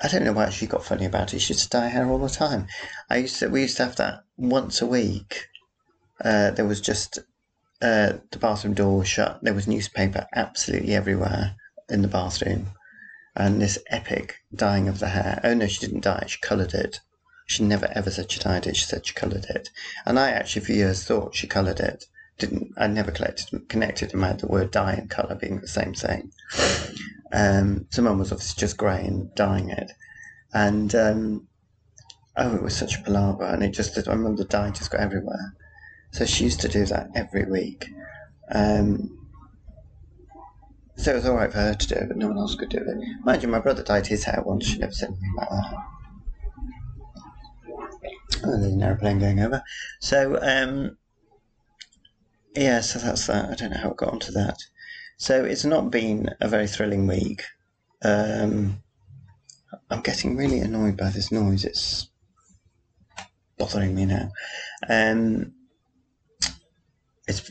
I 0.02 0.08
don't 0.08 0.24
know 0.24 0.32
why 0.32 0.50
she 0.50 0.66
got 0.66 0.84
funny 0.84 1.06
about 1.06 1.32
it. 1.32 1.40
She 1.40 1.54
used 1.54 1.64
to 1.64 1.70
dye 1.70 1.88
hair 1.88 2.06
all 2.06 2.18
the 2.18 2.28
time. 2.28 2.66
I 3.08 3.18
used 3.18 3.38
to. 3.38 3.48
We 3.48 3.62
used 3.62 3.76
to 3.78 3.84
have 3.84 3.96
that 3.96 4.24
once 4.36 4.82
a 4.82 4.86
week. 4.86 5.48
Uh, 6.22 6.50
there 6.50 6.66
was 6.66 6.80
just 6.80 7.18
uh, 7.80 8.14
the 8.30 8.38
bathroom 8.38 8.74
door 8.74 8.98
was 8.98 9.08
shut. 9.08 9.40
There 9.42 9.54
was 9.54 9.66
newspaper 9.66 10.26
absolutely 10.34 10.94
everywhere 10.94 11.54
in 11.88 12.02
the 12.02 12.08
bathroom, 12.08 12.72
and 13.34 13.60
this 13.60 13.78
epic 13.88 14.36
dyeing 14.54 14.88
of 14.88 14.98
the 14.98 15.08
hair. 15.08 15.40
Oh 15.44 15.54
no, 15.54 15.66
she 15.66 15.80
didn't 15.80 16.04
dye 16.04 16.18
it. 16.22 16.30
She 16.30 16.40
coloured 16.40 16.74
it. 16.74 17.00
She 17.46 17.62
never 17.62 17.90
ever 17.94 18.10
said 18.10 18.30
she 18.30 18.40
dyed 18.40 18.66
it. 18.66 18.76
She 18.76 18.86
said 18.86 19.06
she 19.06 19.14
coloured 19.14 19.46
it. 19.46 19.70
And 20.06 20.18
I 20.18 20.30
actually 20.30 20.64
for 20.64 20.72
years 20.72 21.04
thought 21.04 21.34
she 21.34 21.46
coloured 21.46 21.80
it. 21.80 22.06
Didn't 22.38 22.72
I 22.76 22.86
never 22.88 23.10
collected, 23.10 23.68
connected 23.68 24.12
and 24.12 24.20
made 24.20 24.40
the 24.40 24.48
word 24.48 24.70
dye 24.70 24.94
and 24.94 25.10
colour 25.10 25.34
being 25.34 25.60
the 25.60 25.68
same 25.68 25.94
thing. 25.94 26.32
Um, 27.34 27.86
someone 27.90 28.18
was 28.18 28.32
obviously 28.32 28.60
just 28.60 28.76
grey 28.76 29.04
and 29.04 29.34
dyeing 29.34 29.70
it. 29.70 29.90
And 30.52 30.94
um, 30.94 31.48
oh, 32.36 32.54
it 32.54 32.62
was 32.62 32.76
such 32.76 32.96
a 32.96 33.02
palaver. 33.02 33.44
And 33.44 33.62
it 33.64 33.72
just, 33.72 33.98
I 33.98 34.12
remember 34.12 34.36
the 34.42 34.48
dye 34.48 34.70
just 34.70 34.90
got 34.90 35.00
everywhere. 35.00 35.54
So 36.12 36.24
she 36.24 36.44
used 36.44 36.60
to 36.60 36.68
do 36.68 36.86
that 36.86 37.08
every 37.16 37.44
week. 37.44 37.88
Um, 38.52 39.18
so 40.96 41.10
it 41.10 41.16
was 41.16 41.26
all 41.26 41.34
right 41.34 41.50
for 41.50 41.58
her 41.58 41.74
to 41.74 41.88
do 41.88 41.94
it, 41.96 42.06
but 42.08 42.16
no 42.16 42.28
one 42.28 42.38
else 42.38 42.54
could 42.54 42.68
do 42.68 42.78
it. 42.78 43.24
Mind 43.24 43.42
you, 43.42 43.48
my 43.48 43.58
brother 43.58 43.82
dyed 43.82 44.06
his 44.06 44.22
hair 44.22 44.42
once. 44.46 44.66
She 44.66 44.78
never 44.78 44.92
said 44.92 45.08
anything 45.08 45.34
about 45.36 45.50
that. 45.50 45.74
Oh, 48.44 48.60
there's 48.60 48.72
an 48.72 48.82
aeroplane 48.82 49.18
going 49.18 49.40
over. 49.40 49.62
So, 50.00 50.38
um, 50.40 50.96
yeah, 52.54 52.80
so 52.80 53.00
that's 53.00 53.26
that. 53.26 53.50
I 53.50 53.54
don't 53.54 53.70
know 53.70 53.78
how 53.78 53.90
it 53.90 53.96
got 53.96 54.12
onto 54.12 54.30
that. 54.32 54.58
So 55.16 55.44
it's 55.44 55.64
not 55.64 55.90
been 55.90 56.30
a 56.40 56.48
very 56.48 56.66
thrilling 56.66 57.06
week. 57.06 57.42
Um, 58.02 58.82
I'm 59.90 60.02
getting 60.02 60.36
really 60.36 60.60
annoyed 60.60 60.96
by 60.96 61.10
this 61.10 61.30
noise. 61.30 61.64
It's 61.64 62.08
bothering 63.58 63.94
me 63.94 64.06
now. 64.06 64.30
Um, 64.88 65.52
it's 67.26 67.50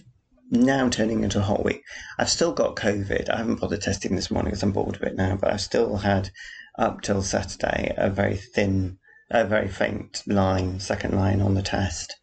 now 0.52 0.88
turning 0.90 1.24
into 1.24 1.40
a 1.40 1.44
hot 1.44 1.64
week. 1.64 1.84
I've 2.20 2.30
still 2.30 2.54
got 2.54 2.76
COVID. 2.76 3.30
I 3.30 3.38
haven't 3.38 3.60
bothered 3.60 3.82
testing 3.82 4.16
this 4.16 4.30
morning 4.30 4.52
because 4.52 4.64
I'm 4.64 4.72
bored 4.72 4.96
of 4.96 5.04
it 5.04 5.16
now, 5.16 5.36
but 5.36 5.52
I've 5.52 5.62
still 5.62 5.98
had 5.98 6.30
up 6.78 7.02
till 7.02 7.22
Saturday 7.22 7.94
a 7.98 8.10
very 8.10 8.36
thin, 8.36 9.00
a 9.32 9.46
very 9.46 9.70
faint 9.70 10.22
line, 10.28 10.80
second 10.80 11.16
line 11.16 11.42
on 11.42 11.56
the 11.56 11.62
test. 11.62 12.16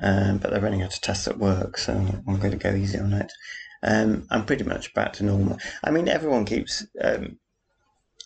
Um, 0.00 0.38
but 0.38 0.50
they're 0.50 0.60
running 0.60 0.82
out 0.82 0.94
of 0.94 1.00
tests 1.00 1.26
at 1.26 1.38
work, 1.38 1.78
so 1.78 1.94
I'm 1.94 2.38
going 2.38 2.52
to 2.52 2.58
go 2.58 2.74
easy 2.74 2.98
on 2.98 3.14
it. 3.14 3.32
Um, 3.86 4.26
I'm 4.30 4.44
pretty 4.44 4.64
much 4.64 4.92
back 4.94 5.12
to 5.14 5.24
normal. 5.24 5.58
I 5.84 5.90
mean, 5.90 6.08
everyone 6.08 6.44
keeps 6.44 6.84
um, 7.00 7.38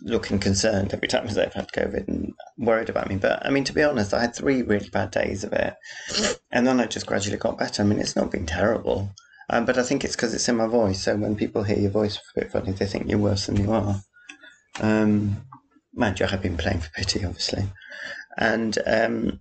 looking 0.02 0.38
concerned 0.38 0.92
every 0.94 1.06
time 1.06 1.26
they've 1.28 1.52
had 1.52 1.70
COVID 1.72 2.08
and 2.08 2.32
worried 2.58 2.88
about 2.88 3.08
me. 3.08 3.16
But 3.16 3.44
I 3.44 3.50
mean, 3.50 3.64
to 3.64 3.72
be 3.72 3.82
honest, 3.82 4.14
I 4.14 4.22
had 4.22 4.34
three 4.34 4.62
really 4.62 4.88
bad 4.88 5.10
days 5.10 5.44
of 5.44 5.52
it, 5.52 5.74
and 6.50 6.66
then 6.66 6.80
I 6.80 6.86
just 6.86 7.06
gradually 7.06 7.36
got 7.36 7.58
better. 7.58 7.82
I 7.82 7.86
mean, 7.86 8.00
it's 8.00 8.16
not 8.16 8.30
been 8.30 8.46
terrible, 8.46 9.10
um, 9.50 9.66
but 9.66 9.78
I 9.78 9.82
think 9.82 10.02
it's 10.02 10.16
because 10.16 10.32
it's 10.32 10.48
in 10.48 10.56
my 10.56 10.66
voice. 10.66 11.02
So 11.02 11.14
when 11.16 11.36
people 11.36 11.62
hear 11.62 11.78
your 11.78 11.90
voice 11.90 12.16
a 12.16 12.40
bit 12.40 12.50
funny, 12.50 12.72
they 12.72 12.86
think 12.86 13.08
you're 13.08 13.18
worse 13.18 13.46
than 13.46 13.56
you 13.56 13.70
are. 13.72 14.00
Um, 14.80 15.44
mind 15.92 16.20
you, 16.20 16.26
I 16.26 16.30
have 16.30 16.42
been 16.42 16.56
playing 16.56 16.80
for 16.80 16.90
pity, 16.90 17.24
obviously, 17.24 17.64
and 18.38 18.78
um, 18.86 19.40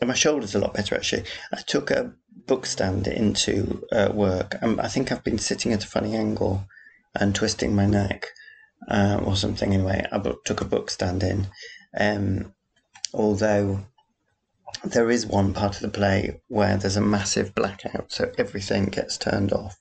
and 0.00 0.08
my 0.08 0.14
shoulder's 0.14 0.54
a 0.54 0.60
lot 0.60 0.74
better 0.74 0.94
actually. 0.94 1.24
I 1.52 1.60
took 1.60 1.90
a 1.90 2.12
book 2.48 2.66
stand 2.66 3.06
into 3.06 3.86
uh, 3.92 4.10
work. 4.12 4.56
I 4.62 4.88
think 4.88 5.12
I've 5.12 5.22
been 5.22 5.38
sitting 5.38 5.72
at 5.72 5.84
a 5.84 5.86
funny 5.86 6.16
angle 6.16 6.66
and 7.14 7.34
twisting 7.34 7.76
my 7.76 7.86
neck 7.86 8.26
uh, 8.90 9.20
or 9.22 9.36
something. 9.36 9.72
Anyway, 9.72 10.04
I 10.10 10.18
took 10.44 10.60
a 10.60 10.64
book 10.64 10.90
stand 10.90 11.22
in. 11.22 11.46
Um, 11.96 12.54
although 13.12 13.80
there 14.82 15.10
is 15.10 15.26
one 15.26 15.52
part 15.52 15.76
of 15.76 15.82
the 15.82 15.88
play 15.88 16.40
where 16.48 16.76
there's 16.76 16.96
a 16.96 17.02
massive 17.02 17.54
blackout, 17.54 18.12
so 18.12 18.32
everything 18.38 18.86
gets 18.86 19.18
turned 19.18 19.52
off. 19.52 19.78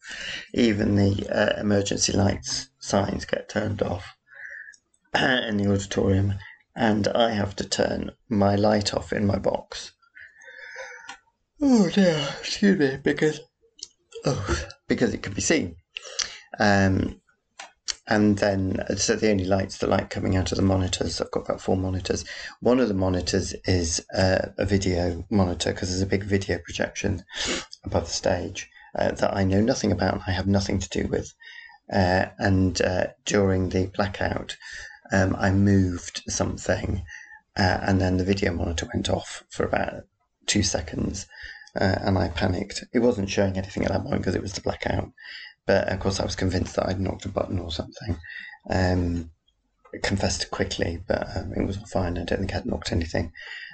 Even 0.53 0.95
the 0.95 1.27
uh, 1.29 1.59
emergency 1.59 2.11
lights 2.11 2.69
signs 2.79 3.25
get 3.25 3.49
turned 3.49 3.81
off 3.81 4.15
in 5.15 5.57
the 5.57 5.71
auditorium, 5.71 6.35
and 6.75 7.07
I 7.07 7.31
have 7.31 7.55
to 7.57 7.67
turn 7.67 8.11
my 8.29 8.55
light 8.55 8.93
off 8.93 9.13
in 9.13 9.25
my 9.25 9.37
box 9.37 9.93
Oh 11.59 11.89
dear, 11.89 12.27
excuse 12.39 12.77
me, 12.77 12.97
because 12.97 13.39
oh, 14.25 14.59
because 14.87 15.13
it 15.13 15.23
can 15.23 15.33
be 15.33 15.41
seen. 15.41 15.75
Um, 16.59 17.19
and 18.07 18.37
then, 18.37 18.85
so 18.95 19.15
the 19.15 19.31
only 19.31 19.43
lights, 19.43 19.79
the 19.79 19.87
light 19.87 20.09
coming 20.09 20.37
out 20.37 20.51
of 20.51 20.57
the 20.57 20.61
monitors, 20.61 21.19
I've 21.19 21.31
got 21.31 21.45
about 21.45 21.61
four 21.61 21.75
monitors. 21.75 22.23
One 22.61 22.79
of 22.79 22.87
the 22.87 22.93
monitors 22.93 23.53
is 23.65 24.05
uh, 24.15 24.49
a 24.57 24.65
video 24.65 25.25
monitor 25.29 25.73
because 25.73 25.89
there's 25.89 26.01
a 26.01 26.05
big 26.05 26.23
video 26.23 26.59
projection 26.59 27.25
above 27.83 28.05
the 28.05 28.13
stage 28.13 28.69
uh, 28.95 29.11
that 29.11 29.35
I 29.35 29.43
know 29.43 29.59
nothing 29.59 29.91
about 29.91 30.13
and 30.13 30.23
I 30.25 30.31
have 30.31 30.47
nothing 30.47 30.79
to 30.79 30.89
do 30.89 31.07
with. 31.07 31.33
Uh, 31.91 32.27
and 32.37 32.81
uh, 32.81 33.07
during 33.25 33.69
the 33.69 33.87
blackout, 33.87 34.55
um, 35.11 35.35
I 35.37 35.51
moved 35.51 36.23
something 36.29 37.03
uh, 37.57 37.79
and 37.81 37.99
then 37.99 38.17
the 38.17 38.25
video 38.25 38.53
monitor 38.53 38.87
went 38.93 39.09
off 39.09 39.43
for 39.49 39.65
about 39.65 40.03
two 40.47 40.63
seconds, 40.63 41.27
uh, 41.79 41.95
and 42.01 42.17
I 42.17 42.29
panicked. 42.29 42.83
It 42.93 42.99
wasn't 42.99 43.29
showing 43.29 43.57
anything 43.57 43.83
at 43.83 43.91
that 43.91 44.03
point 44.03 44.19
because 44.19 44.35
it 44.35 44.41
was 44.41 44.53
the 44.53 44.61
blackout, 44.61 45.11
but 45.65 45.87
of 45.87 45.99
course 45.99 46.19
I 46.19 46.25
was 46.25 46.35
convinced 46.35 46.75
that 46.75 46.87
I'd 46.87 46.99
knocked 46.99 47.25
a 47.25 47.29
button 47.29 47.59
or 47.59 47.71
something. 47.71 48.17
Um, 48.69 49.29
confessed 50.03 50.51
quickly, 50.51 51.01
but 51.07 51.27
um, 51.35 51.53
it 51.53 51.65
was 51.65 51.77
fine. 51.91 52.17
I 52.17 52.23
don't 52.23 52.39
think 52.39 52.55
I'd 52.55 52.65
knocked 52.65 52.91
anything. 52.91 53.31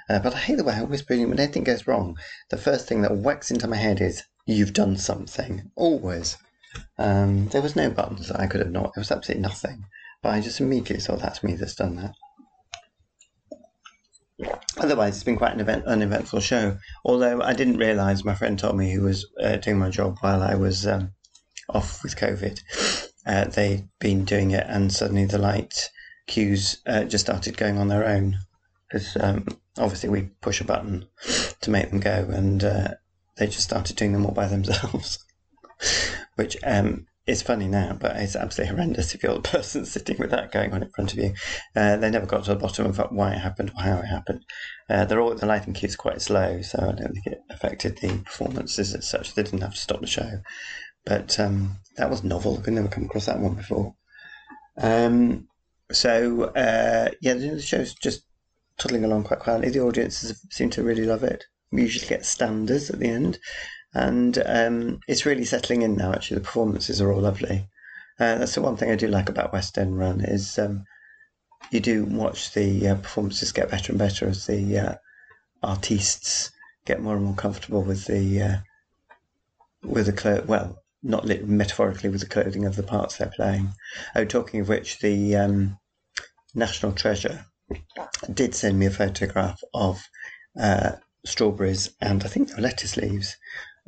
Uh, 0.08 0.18
but 0.18 0.34
I 0.34 0.38
hate 0.38 0.56
the 0.56 0.64
way 0.64 0.74
I 0.74 0.80
always 0.80 1.02
believe 1.02 1.28
when 1.28 1.40
anything 1.40 1.64
goes 1.64 1.86
wrong, 1.86 2.16
the 2.50 2.56
first 2.56 2.86
thing 2.86 3.02
that 3.02 3.16
whacks 3.16 3.50
into 3.50 3.66
my 3.66 3.76
head 3.76 4.00
is 4.00 4.24
you've 4.46 4.74
done 4.74 4.96
something. 4.96 5.70
Always. 5.76 6.36
Um, 6.98 7.48
there 7.48 7.62
was 7.62 7.76
no 7.76 7.90
buttons 7.90 8.28
that 8.28 8.40
I 8.40 8.46
could 8.46 8.60
have 8.60 8.70
knocked. 8.70 8.94
There 8.94 9.00
was 9.00 9.10
absolutely 9.10 9.42
nothing. 9.42 9.86
But 10.22 10.30
I 10.30 10.40
just 10.40 10.60
immediately 10.60 11.00
thought 11.00 11.20
that's 11.20 11.42
me 11.42 11.54
that's 11.54 11.74
done 11.74 11.96
that. 11.96 12.14
Otherwise, 14.78 15.14
it's 15.14 15.24
been 15.24 15.36
quite 15.36 15.52
an 15.54 15.60
event, 15.60 15.84
uneventful 15.86 16.40
show. 16.40 16.76
Although 17.04 17.40
I 17.42 17.52
didn't 17.52 17.76
realise, 17.76 18.24
my 18.24 18.34
friend 18.34 18.58
told 18.58 18.76
me 18.76 18.92
who 18.92 19.02
was 19.02 19.26
uh, 19.40 19.56
doing 19.56 19.78
my 19.78 19.90
job 19.90 20.18
while 20.20 20.42
I 20.42 20.56
was 20.56 20.86
um, 20.86 21.12
off 21.68 22.02
with 22.02 22.16
COVID. 22.16 22.60
Uh, 23.26 23.44
they'd 23.46 23.88
been 24.00 24.24
doing 24.24 24.50
it, 24.50 24.66
and 24.68 24.92
suddenly 24.92 25.24
the 25.26 25.38
light 25.38 25.90
cues 26.26 26.82
uh, 26.86 27.04
just 27.04 27.24
started 27.24 27.56
going 27.56 27.78
on 27.78 27.88
their 27.88 28.06
own. 28.06 28.38
Because 28.88 29.16
um, 29.20 29.46
obviously 29.78 30.08
we 30.08 30.22
push 30.40 30.60
a 30.60 30.64
button 30.64 31.06
to 31.60 31.70
make 31.70 31.90
them 31.90 32.00
go, 32.00 32.28
and 32.30 32.64
uh, 32.64 32.88
they 33.36 33.46
just 33.46 33.62
started 33.62 33.96
doing 33.96 34.12
them 34.12 34.26
all 34.26 34.32
by 34.32 34.48
themselves. 34.48 35.24
Which 36.34 36.56
um, 36.64 37.06
it's 37.26 37.42
funny 37.42 37.68
now, 37.68 37.96
but 37.98 38.16
it's 38.16 38.36
absolutely 38.36 38.74
horrendous 38.76 39.14
if 39.14 39.22
you're 39.22 39.34
the 39.34 39.40
person 39.40 39.84
sitting 39.84 40.18
with 40.18 40.30
that 40.30 40.52
going 40.52 40.72
on 40.72 40.82
in 40.82 40.90
front 40.90 41.12
of 41.12 41.18
you. 41.18 41.34
Uh, 41.74 41.96
they 41.96 42.10
never 42.10 42.26
got 42.26 42.44
to 42.44 42.50
the 42.50 42.60
bottom 42.60 42.86
of 42.86 42.98
why 43.10 43.32
it 43.32 43.38
happened 43.38 43.72
or 43.76 43.82
how 43.82 43.98
it 43.98 44.06
happened. 44.06 44.44
Uh, 44.90 45.04
they're 45.04 45.20
all 45.20 45.34
the 45.34 45.46
lighting 45.46 45.74
cue's 45.74 45.96
quite 45.96 46.20
slow, 46.20 46.60
so 46.62 46.78
I 46.78 46.92
don't 46.92 47.12
think 47.12 47.26
it 47.26 47.40
affected 47.50 47.98
the 47.98 48.18
performances 48.18 48.94
as 48.94 49.08
such. 49.08 49.34
They 49.34 49.42
didn't 49.42 49.62
have 49.62 49.74
to 49.74 49.80
stop 49.80 50.00
the 50.00 50.06
show, 50.06 50.40
but 51.06 51.38
um, 51.40 51.78
that 51.96 52.10
was 52.10 52.24
novel. 52.24 52.58
I've 52.58 52.66
never 52.68 52.88
come 52.88 53.04
across 53.04 53.26
that 53.26 53.40
one 53.40 53.54
before. 53.54 53.94
Um, 54.76 55.48
so 55.92 56.44
uh, 56.44 57.10
yeah, 57.20 57.34
the 57.34 57.60
show's 57.60 57.94
just 57.94 58.22
toddling 58.78 59.04
along 59.04 59.24
quite 59.24 59.40
quietly. 59.40 59.70
The 59.70 59.80
audiences 59.80 60.44
seem 60.50 60.70
to 60.70 60.82
really 60.82 61.04
love 61.04 61.22
it. 61.22 61.44
We 61.72 61.82
usually 61.82 62.06
get 62.06 62.26
standers 62.26 62.90
at 62.90 62.98
the 62.98 63.08
end, 63.08 63.38
and 63.94 64.42
um, 64.44 65.00
it's 65.06 65.24
really 65.24 65.44
settling 65.44 65.82
in 65.82 65.96
now. 65.96 66.12
Actually, 66.12 66.38
the 66.38 66.44
performances 66.44 67.00
are 67.00 67.12
all 67.12 67.20
lovely. 67.20 67.68
Uh, 68.18 68.36
that's 68.36 68.54
the 68.54 68.62
one 68.62 68.76
thing 68.76 68.90
I 68.90 68.96
do 68.96 69.08
like 69.08 69.28
about 69.28 69.52
West 69.52 69.78
End 69.78 69.98
Run 69.98 70.20
is 70.20 70.58
um, 70.58 70.84
you 71.70 71.80
do 71.80 72.04
watch 72.04 72.52
the 72.52 72.88
uh, 72.88 72.94
performances 72.96 73.52
get 73.52 73.70
better 73.70 73.92
and 73.92 73.98
better 73.98 74.28
as 74.28 74.46
the 74.46 74.78
uh, 74.78 74.94
artists 75.62 76.50
get 76.84 77.00
more 77.00 77.16
and 77.16 77.24
more 77.24 77.34
comfortable 77.34 77.82
with 77.82 78.06
the 78.06 78.42
uh, 78.42 78.56
with 79.82 80.06
the 80.06 80.12
clo- 80.12 80.44
well, 80.46 80.82
not 81.02 81.24
lit- 81.24 81.46
metaphorically 81.46 82.10
with 82.10 82.20
the 82.20 82.26
clothing 82.26 82.64
of 82.64 82.76
the 82.76 82.82
parts 82.82 83.16
they're 83.16 83.32
playing. 83.34 83.72
Oh, 84.14 84.24
talking 84.24 84.60
of 84.60 84.68
which, 84.68 85.00
the 85.00 85.36
um, 85.36 85.78
National 86.54 86.92
Treasure 86.92 87.46
did 88.32 88.54
send 88.54 88.78
me 88.78 88.86
a 88.86 88.90
photograph 88.90 89.60
of 89.72 90.02
uh, 90.60 90.92
strawberries 91.24 91.90
and 92.00 92.22
I 92.22 92.28
think 92.28 92.48
they're 92.48 92.58
lettuce 92.58 92.96
leaves 92.96 93.36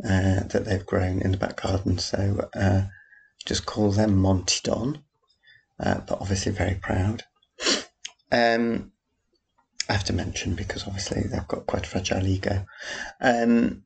uh, 0.05 0.41
that 0.45 0.65
they've 0.65 0.87
grown 0.87 1.21
in 1.23 1.33
the 1.33 1.39
back 1.39 1.63
garden. 1.63 1.99
So 1.99 2.49
uh, 2.55 2.83
just 3.45 3.67
call 3.67 3.91
them 3.91 4.17
Monty 4.17 4.61
Don, 4.63 5.03
uh, 5.81 6.01
but 6.07 6.21
obviously 6.21 6.53
very 6.53 6.75
proud. 6.75 7.25
Um, 8.33 8.93
I 9.89 9.93
have 9.93 10.05
to 10.05 10.13
mention 10.13 10.55
because 10.55 10.87
obviously 10.87 11.23
they've 11.23 11.47
got 11.49 11.67
quite 11.67 11.87
a 11.87 11.89
fragile 11.89 12.27
ego. 12.27 12.65
Um, 13.21 13.85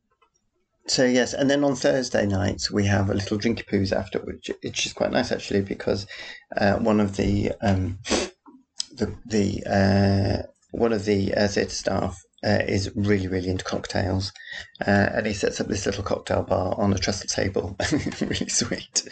so 0.86 1.04
yes, 1.04 1.34
and 1.34 1.48
then 1.48 1.62
on 1.62 1.76
Thursday 1.76 2.26
nights 2.26 2.70
we 2.70 2.86
have 2.86 3.10
a 3.10 3.14
little 3.14 3.38
drinky 3.38 3.64
poos 3.64 3.92
after, 3.92 4.18
which, 4.20 4.50
which 4.62 4.86
is 4.86 4.92
quite 4.92 5.12
nice 5.12 5.30
actually 5.30 5.60
because 5.60 6.06
uh, 6.56 6.76
one 6.76 7.00
of 7.00 7.16
the 7.16 7.52
um, 7.60 7.98
the 8.92 9.14
the 9.26 9.62
uh, 9.66 10.46
one 10.72 10.92
of 10.92 11.04
the 11.04 11.34
uh, 11.34 11.48
theatre 11.48 11.70
staff 11.70 12.20
uh, 12.44 12.62
is 12.66 12.90
really, 12.94 13.28
really 13.28 13.48
into 13.48 13.64
cocktails. 13.64 14.32
Uh, 14.86 15.08
and 15.14 15.26
he 15.26 15.34
sets 15.34 15.60
up 15.60 15.68
this 15.68 15.86
little 15.86 16.04
cocktail 16.04 16.42
bar 16.42 16.74
on 16.78 16.92
a 16.92 16.98
trestle 16.98 17.28
table. 17.28 17.76
really 18.20 18.48
sweet. 18.48 19.08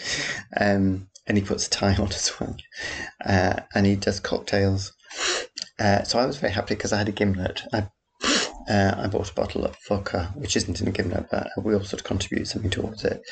Um, 0.59 1.09
and 1.27 1.37
he 1.37 1.45
puts 1.45 1.67
a 1.67 1.71
tie 1.71 1.97
on 1.97 2.09
as 2.09 2.33
well. 2.41 2.57
Uh, 3.25 3.61
and 3.75 3.87
he 3.87 3.97
does 3.97 4.21
cocktails. 4.21 4.93
Uh, 5.79 6.03
so 6.03 6.19
I 6.19 6.27
was 6.27 6.39
very 6.39 6.53
happy 6.53 6.75
because 6.75 6.93
I 6.93 6.99
had 6.99 7.09
a 7.09 7.13
gimlet. 7.13 7.63
I, 7.73 7.89
uh, 8.69 8.95
I 8.97 9.07
bought 9.09 9.31
a 9.31 9.35
bottle 9.35 9.65
of 9.65 9.77
vodka, 9.87 10.33
which 10.35 10.57
isn't 10.57 10.81
in 10.81 10.89
a 10.89 10.93
gimlet, 10.93 11.27
but 11.31 11.49
we 11.63 11.75
all 11.75 11.85
sort 11.85 12.01
of 12.01 12.07
contribute 12.07 12.49
something 12.49 12.71
towards 12.71 13.05
it. 13.05 13.23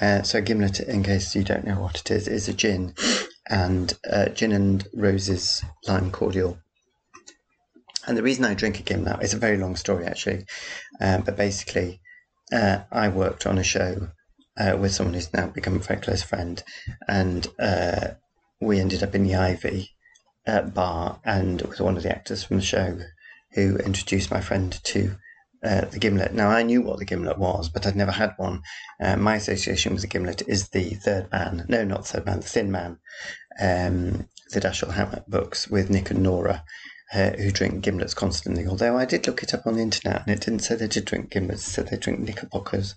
Uh, 0.00 0.22
so 0.22 0.38
a 0.38 0.42
gimlet, 0.42 0.80
in 0.80 1.02
case 1.02 1.34
you 1.34 1.42
don't 1.42 1.66
know 1.66 1.80
what 1.80 1.98
it 1.98 2.10
is, 2.10 2.28
is 2.28 2.48
a 2.48 2.52
gin 2.52 2.94
and 3.50 3.94
gin 4.34 4.52
and 4.52 4.86
Rose's 4.94 5.64
lime 5.86 6.10
cordial 6.10 6.58
and 8.08 8.16
the 8.16 8.22
reason 8.22 8.44
I 8.44 8.54
drink 8.54 8.80
a 8.80 8.82
gimlet 8.82 9.22
is 9.22 9.34
a 9.34 9.38
very 9.38 9.58
long 9.58 9.76
story, 9.76 10.06
actually. 10.06 10.46
Um, 11.00 11.22
but 11.22 11.36
basically, 11.36 12.00
uh, 12.52 12.80
I 12.90 13.08
worked 13.08 13.46
on 13.46 13.58
a 13.58 13.62
show 13.62 14.08
uh, 14.58 14.76
with 14.80 14.94
someone 14.94 15.14
who's 15.14 15.32
now 15.32 15.48
become 15.48 15.76
a 15.76 15.80
very 15.80 16.00
close 16.00 16.22
friend, 16.22 16.62
and 17.06 17.46
uh, 17.60 18.08
we 18.60 18.80
ended 18.80 19.02
up 19.02 19.14
in 19.14 19.24
the 19.24 19.36
Ivy 19.36 19.90
uh, 20.46 20.62
bar, 20.62 21.20
and 21.24 21.60
with 21.62 21.80
one 21.80 21.98
of 21.98 22.02
the 22.02 22.10
actors 22.10 22.42
from 22.42 22.56
the 22.56 22.62
show 22.62 22.98
who 23.52 23.76
introduced 23.76 24.30
my 24.30 24.40
friend 24.40 24.80
to 24.84 25.16
uh, 25.62 25.82
the 25.86 25.98
gimlet. 25.98 26.32
Now, 26.32 26.48
I 26.48 26.62
knew 26.62 26.80
what 26.80 26.98
the 26.98 27.04
gimlet 27.04 27.38
was, 27.38 27.68
but 27.68 27.86
I'd 27.86 27.96
never 27.96 28.12
had 28.12 28.32
one. 28.38 28.62
Uh, 29.00 29.16
my 29.16 29.36
association 29.36 29.92
with 29.92 30.02
the 30.02 30.08
gimlet 30.08 30.42
is 30.48 30.70
the 30.70 30.90
third 30.94 31.30
man, 31.30 31.66
no, 31.68 31.84
not 31.84 32.06
third 32.06 32.24
man, 32.24 32.40
the 32.40 32.46
thin 32.46 32.70
man, 32.70 32.98
um, 33.60 34.28
the 34.50 34.60
Dashiell 34.60 34.94
Hammett 34.94 35.28
books 35.28 35.68
with 35.68 35.90
Nick 35.90 36.10
and 36.10 36.22
Nora 36.22 36.64
uh, 37.12 37.30
who 37.30 37.50
drink 37.50 37.84
gimlets 37.84 38.14
constantly. 38.14 38.66
Although 38.66 38.96
I 38.96 39.04
did 39.04 39.26
look 39.26 39.42
it 39.42 39.54
up 39.54 39.66
on 39.66 39.74
the 39.74 39.82
internet 39.82 40.22
and 40.26 40.34
it 40.34 40.40
didn't 40.40 40.60
say 40.60 40.74
they 40.74 40.88
did 40.88 41.04
drink 41.04 41.30
gimlets, 41.30 41.54
it 41.54 41.70
said 41.70 41.88
they 41.88 41.96
drink 41.96 42.20
knickerbockers. 42.20 42.94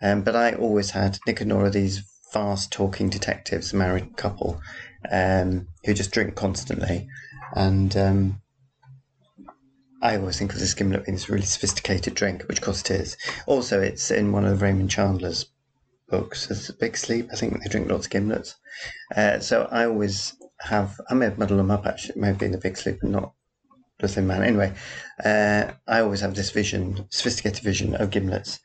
Um, 0.00 0.22
but 0.22 0.36
I 0.36 0.52
always 0.54 0.90
had 0.90 1.18
Nick 1.26 1.40
and 1.40 1.50
Nora, 1.50 1.70
these 1.70 2.02
fast 2.32 2.72
talking 2.72 3.10
detectives, 3.10 3.74
married 3.74 4.16
couple, 4.16 4.60
um, 5.10 5.68
who 5.84 5.92
just 5.92 6.12
drink 6.12 6.34
constantly. 6.34 7.06
And 7.54 7.94
um, 7.96 8.42
I 10.00 10.16
always 10.16 10.38
think 10.38 10.52
of 10.52 10.58
this 10.58 10.74
gimlet 10.74 11.04
being 11.04 11.16
this 11.16 11.28
really 11.28 11.44
sophisticated 11.44 12.14
drink, 12.14 12.44
which 12.48 12.58
of 12.58 12.64
course 12.64 12.80
it 12.80 12.90
is. 12.90 13.16
Also, 13.46 13.80
it's 13.80 14.10
in 14.10 14.32
one 14.32 14.46
of 14.46 14.62
Raymond 14.62 14.90
Chandler's 14.90 15.46
books. 16.08 16.50
It's 16.50 16.70
a 16.70 16.74
Big 16.74 16.96
Sleep. 16.96 17.28
I 17.30 17.36
think 17.36 17.62
they 17.62 17.68
drink 17.68 17.90
lots 17.90 18.06
of 18.06 18.12
gimlets. 18.12 18.54
Uh, 19.14 19.40
so 19.40 19.68
I 19.70 19.84
always 19.84 20.34
have, 20.60 20.98
I 21.10 21.14
may 21.14 21.26
have 21.26 21.38
muddled 21.38 21.58
them 21.58 21.70
up 21.70 21.86
actually, 21.86 22.12
it 22.12 22.16
may 22.16 22.32
been 22.32 22.52
the 22.52 22.58
Big 22.58 22.78
Sleep 22.78 22.98
and 23.02 23.12
not 23.12 23.34
Thin 24.00 24.26
Man. 24.26 24.42
Anyway, 24.42 24.74
uh, 25.24 25.72
I 25.86 26.00
always 26.00 26.20
have 26.20 26.34
this 26.34 26.50
vision, 26.50 27.06
sophisticated 27.10 27.62
vision 27.62 27.94
of 27.94 28.10
gimlets, 28.10 28.58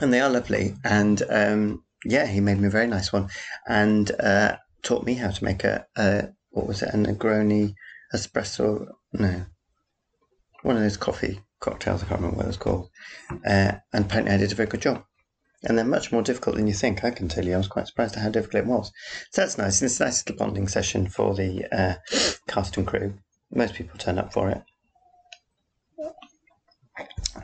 and 0.00 0.12
they 0.12 0.20
are 0.20 0.30
lovely. 0.30 0.74
And 0.84 1.22
um, 1.28 1.84
yeah, 2.04 2.26
he 2.26 2.40
made 2.40 2.58
me 2.58 2.68
a 2.68 2.70
very 2.70 2.86
nice 2.86 3.12
one, 3.12 3.28
and 3.68 4.10
uh, 4.20 4.56
taught 4.82 5.04
me 5.04 5.14
how 5.14 5.30
to 5.30 5.44
make 5.44 5.64
a, 5.64 5.86
a 5.96 6.28
what 6.50 6.66
was 6.66 6.82
it, 6.82 6.94
a 6.94 6.96
Negroni 6.96 7.74
espresso? 8.14 8.86
No, 9.12 9.44
one 10.62 10.76
of 10.76 10.82
those 10.82 10.96
coffee 10.96 11.40
cocktails. 11.60 12.02
I 12.02 12.06
can't 12.06 12.20
remember 12.20 12.38
what 12.38 12.48
it's 12.48 12.56
called. 12.56 12.88
Uh, 13.30 13.72
and 13.92 14.04
apparently, 14.04 14.34
I 14.34 14.38
did 14.38 14.52
a 14.52 14.56
very 14.56 14.68
good 14.68 14.82
job. 14.82 15.04
And 15.64 15.76
they're 15.76 15.84
much 15.84 16.12
more 16.12 16.22
difficult 16.22 16.56
than 16.56 16.66
you 16.66 16.74
think. 16.74 17.02
I 17.02 17.10
can 17.10 17.28
tell 17.28 17.44
you, 17.44 17.54
I 17.54 17.58
was 17.58 17.66
quite 17.66 17.86
surprised 17.86 18.14
at 18.14 18.22
how 18.22 18.28
difficult 18.28 18.64
it 18.64 18.68
was. 18.68 18.92
So 19.32 19.40
that's 19.40 19.58
nice. 19.58 19.82
It's 19.82 19.98
a 19.98 20.04
nice 20.04 20.24
little 20.24 20.38
bonding 20.38 20.68
session 20.68 21.08
for 21.08 21.34
the 21.34 21.66
uh, 21.72 21.94
cast 22.46 22.76
and 22.76 22.86
crew 22.86 23.14
most 23.52 23.74
people 23.74 23.98
turn 23.98 24.18
up 24.18 24.32
for 24.32 24.50
it. 24.50 24.62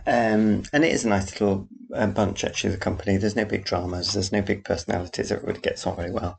Um, 0.07 0.63
and 0.73 0.85
it 0.85 0.93
is 0.93 1.05
a 1.05 1.09
nice 1.09 1.33
little 1.33 1.69
uh, 1.95 2.07
bunch, 2.07 2.45
actually, 2.45 2.71
the 2.71 2.79
company. 2.79 3.17
There's 3.17 3.37
no 3.37 3.45
big 3.45 3.65
dramas, 3.65 4.13
there's 4.13 4.33
no 4.33 4.43
big 4.43 4.65
personalities, 4.65 5.31
everybody 5.31 5.61
gets 5.61 5.87
on 5.87 5.97
very 5.97 6.11
well. 6.11 6.39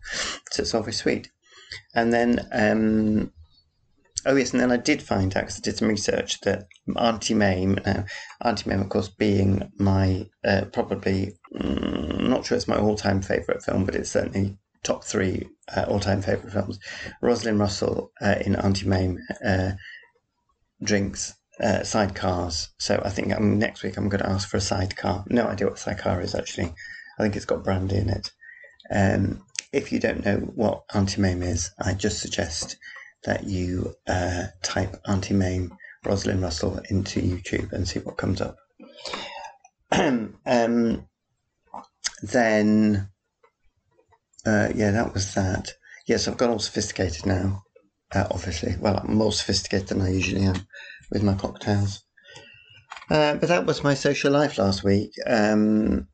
So 0.52 0.63
it's 0.63 0.73
all 0.73 0.82
very 0.82 0.93
sweet. 0.93 1.32
And 1.95 2.12
then, 2.12 2.47
um, 2.52 3.32
oh 4.26 4.36
yes, 4.36 4.52
and 4.52 4.60
then 4.60 4.71
I 4.71 4.78
did 4.78 5.02
find 5.02 5.36
out, 5.36 5.43
because 5.43 5.58
I 5.58 5.62
did 5.62 5.78
some 5.78 5.88
research, 5.88 6.41
that 6.41 6.65
Auntie 6.95 7.36
Mame, 7.36 7.80
now, 7.86 8.06
Auntie 8.41 8.69
Mame, 8.69 8.82
of 8.82 8.89
course, 8.89 9.10
being 9.10 9.71
my 9.78 10.28
uh, 10.43 10.65
probably, 10.73 11.34
mm, 11.56 12.28
not 12.28 12.45
sure 12.45 12.58
it's 12.58 12.67
my 12.67 12.78
all 12.78 12.95
time 12.95 13.21
favourite 13.21 13.63
film, 13.63 13.86
but 13.86 13.95
it's 13.95 14.12
certainly 14.12 14.58
top 14.84 15.04
three 15.04 15.48
uh, 15.76 15.86
all-time 15.88 16.22
favorite 16.22 16.52
films. 16.52 16.80
Rosalind 17.22 17.60
Russell 17.60 18.12
uh, 18.22 18.36
in 18.46 18.56
Auntie 18.56 18.88
Mame 18.88 19.19
uh, 19.46 19.72
drinks 20.84 21.34
uh, 21.62 21.80
sidecars. 21.80 22.67
So 22.80 23.02
I 23.04 23.10
think 23.10 23.34
um, 23.34 23.60
next 23.60 23.84
week 23.84 23.98
I'm 23.98 24.10
going 24.10 24.24
to 24.24 24.30
ask 24.30 24.50
for 24.50 24.58
a 24.58 24.62
sidecar. 24.62 25.24
No 25.30 25.48
idea 25.48 25.67
what 25.67 25.80
sidecar 25.80 26.22
is 26.22 26.36
actually. 26.36 26.74
I 27.17 27.24
think 27.24 27.36
it's 27.36 27.46
got 27.46 27.63
brandy 27.63 27.98
in 27.98 28.10
it. 28.10 28.32
Um, 28.91 29.46
if 29.72 29.91
you 29.91 30.00
don't 30.00 30.26
know 30.26 30.38
what 30.38 30.84
Auntie 30.93 31.22
Mame 31.22 31.43
is, 31.43 31.72
I 31.80 31.93
just 31.93 32.19
suggest 32.19 32.78
that 33.24 33.46
you 33.46 33.93
uh, 34.08 34.46
type 34.62 35.00
Auntie 35.08 35.34
Mame 35.34 35.74
Rosalind 36.04 36.41
Russell 36.41 36.80
into 36.89 37.22
YouTube 37.22 37.72
and 37.72 37.88
see 37.88 38.00
what 38.00 38.17
comes 38.17 38.41
up. 38.41 38.58
um, 39.91 41.08
then 42.22 43.10
uh, 44.46 44.70
yeah, 44.76 44.92
that 44.92 45.14
was 45.14 45.34
that. 45.36 45.74
Yes, 46.08 46.28
I've 46.28 46.38
got 46.38 46.50
all 46.50 46.60
sophisticated 46.60 47.26
now, 47.26 47.64
uh, 48.14 48.28
obviously. 48.32 48.76
Well, 48.80 48.98
I'm 48.98 49.16
more 49.16 49.32
sophisticated 49.32 49.88
than 49.88 50.02
I 50.02 50.12
usually 50.12 50.44
am 50.44 50.68
with 51.12 51.24
my 51.24 51.36
cocktails. 51.36 52.04
Uh, 53.10 53.36
but 53.36 53.50
that 53.50 53.66
was 53.66 53.84
my 53.84 53.94
social 53.94 54.32
life 54.32 54.58
last 54.58 54.84
week. 54.84 55.12
Um, 55.28 56.08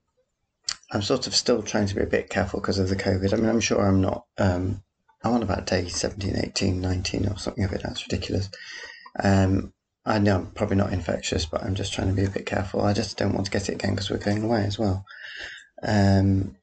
I'm 0.92 1.02
sort 1.02 1.28
of 1.28 1.36
still 1.36 1.62
trying 1.62 1.88
to 1.88 1.96
be 1.96 2.02
a 2.02 2.08
bit 2.08 2.30
careful 2.30 2.60
because 2.60 2.80
of 2.80 2.89
the 2.89 2.96
COVID. 2.96 3.34
I 3.34 3.38
mean, 3.38 3.50
I'm 3.50 3.60
sure 3.60 3.86
I'm 3.86 4.02
not. 4.02 4.26
Um, 4.38 4.84
I'm 5.24 5.34
on 5.34 5.44
about 5.44 5.65
day 5.65 5.88
17, 5.88 6.36
18, 6.38 6.80
19 6.82 7.28
or 7.28 7.38
something 7.38 7.63
of 7.63 7.74
it. 7.74 7.82
That's 7.84 8.06
ridiculous. 8.06 8.50
Um, 9.22 9.74
I 10.06 10.18
know 10.18 10.38
I'm 10.38 10.52
probably 10.52 10.78
not 10.78 10.94
infectious, 10.94 11.46
but 11.46 11.63
I'm 11.63 11.76
just 11.76 11.94
trying 11.94 12.08
to 12.08 12.13
be 12.13 12.26
a 12.26 12.30
bit 12.30 12.46
careful. 12.46 12.82
I 12.82 12.94
just 12.94 13.18
don't 13.18 13.34
want 13.34 13.46
to 13.46 13.52
get 13.52 13.70
it 13.70 13.74
again 13.74 13.92
because 13.92 14.10
we're 14.10 14.18
going 14.18 14.44
away 14.44 14.63
as 14.63 14.80
well. 14.80 15.06
Um, 15.84 16.56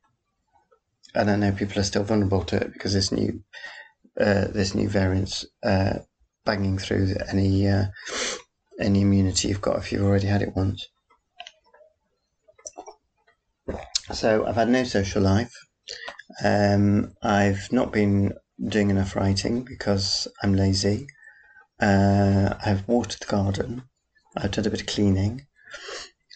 and 1.17 1.31
I 1.31 1.37
know 1.37 1.53
people 1.53 1.81
are 1.81 1.85
still 1.85 2.05
vulnerable 2.05 2.45
to 2.45 2.57
it 2.57 2.73
because 2.73 2.93
this 2.93 3.11
new 3.11 3.43
uh, 4.21 4.47
this 4.49 4.75
new 4.75 4.89
variant's 4.89 5.45
uh, 5.63 5.99
banging 6.45 6.79
through 6.79 7.15
any 7.29 7.67
uh, 7.67 7.87
any 8.81 9.01
immunity 9.01 9.49
you've 9.49 9.61
got 9.61 9.79
if 9.79 9.91
you've 9.91 10.05
already 10.05 10.27
had 10.27 10.43
it 10.43 10.55
once. 10.55 10.89
So 14.13 14.47
I've 14.47 14.55
had 14.55 14.69
no 14.69 14.85
social 14.85 15.23
life. 15.23 15.53
Um, 16.45 17.13
I've 17.23 17.73
not 17.73 17.93
been 17.93 18.35
doing 18.69 18.91
enough 18.91 19.17
writing 19.17 19.63
because 19.63 20.29
I'm 20.43 20.55
lazy. 20.55 21.09
Uh, 21.81 22.55
I've 22.65 22.87
watered 22.87 23.21
the 23.21 23.27
garden. 23.27 23.83
I've 24.37 24.51
done 24.51 24.67
a 24.67 24.71
bit 24.71 24.83
of 24.83 24.87
cleaning. 24.87 25.47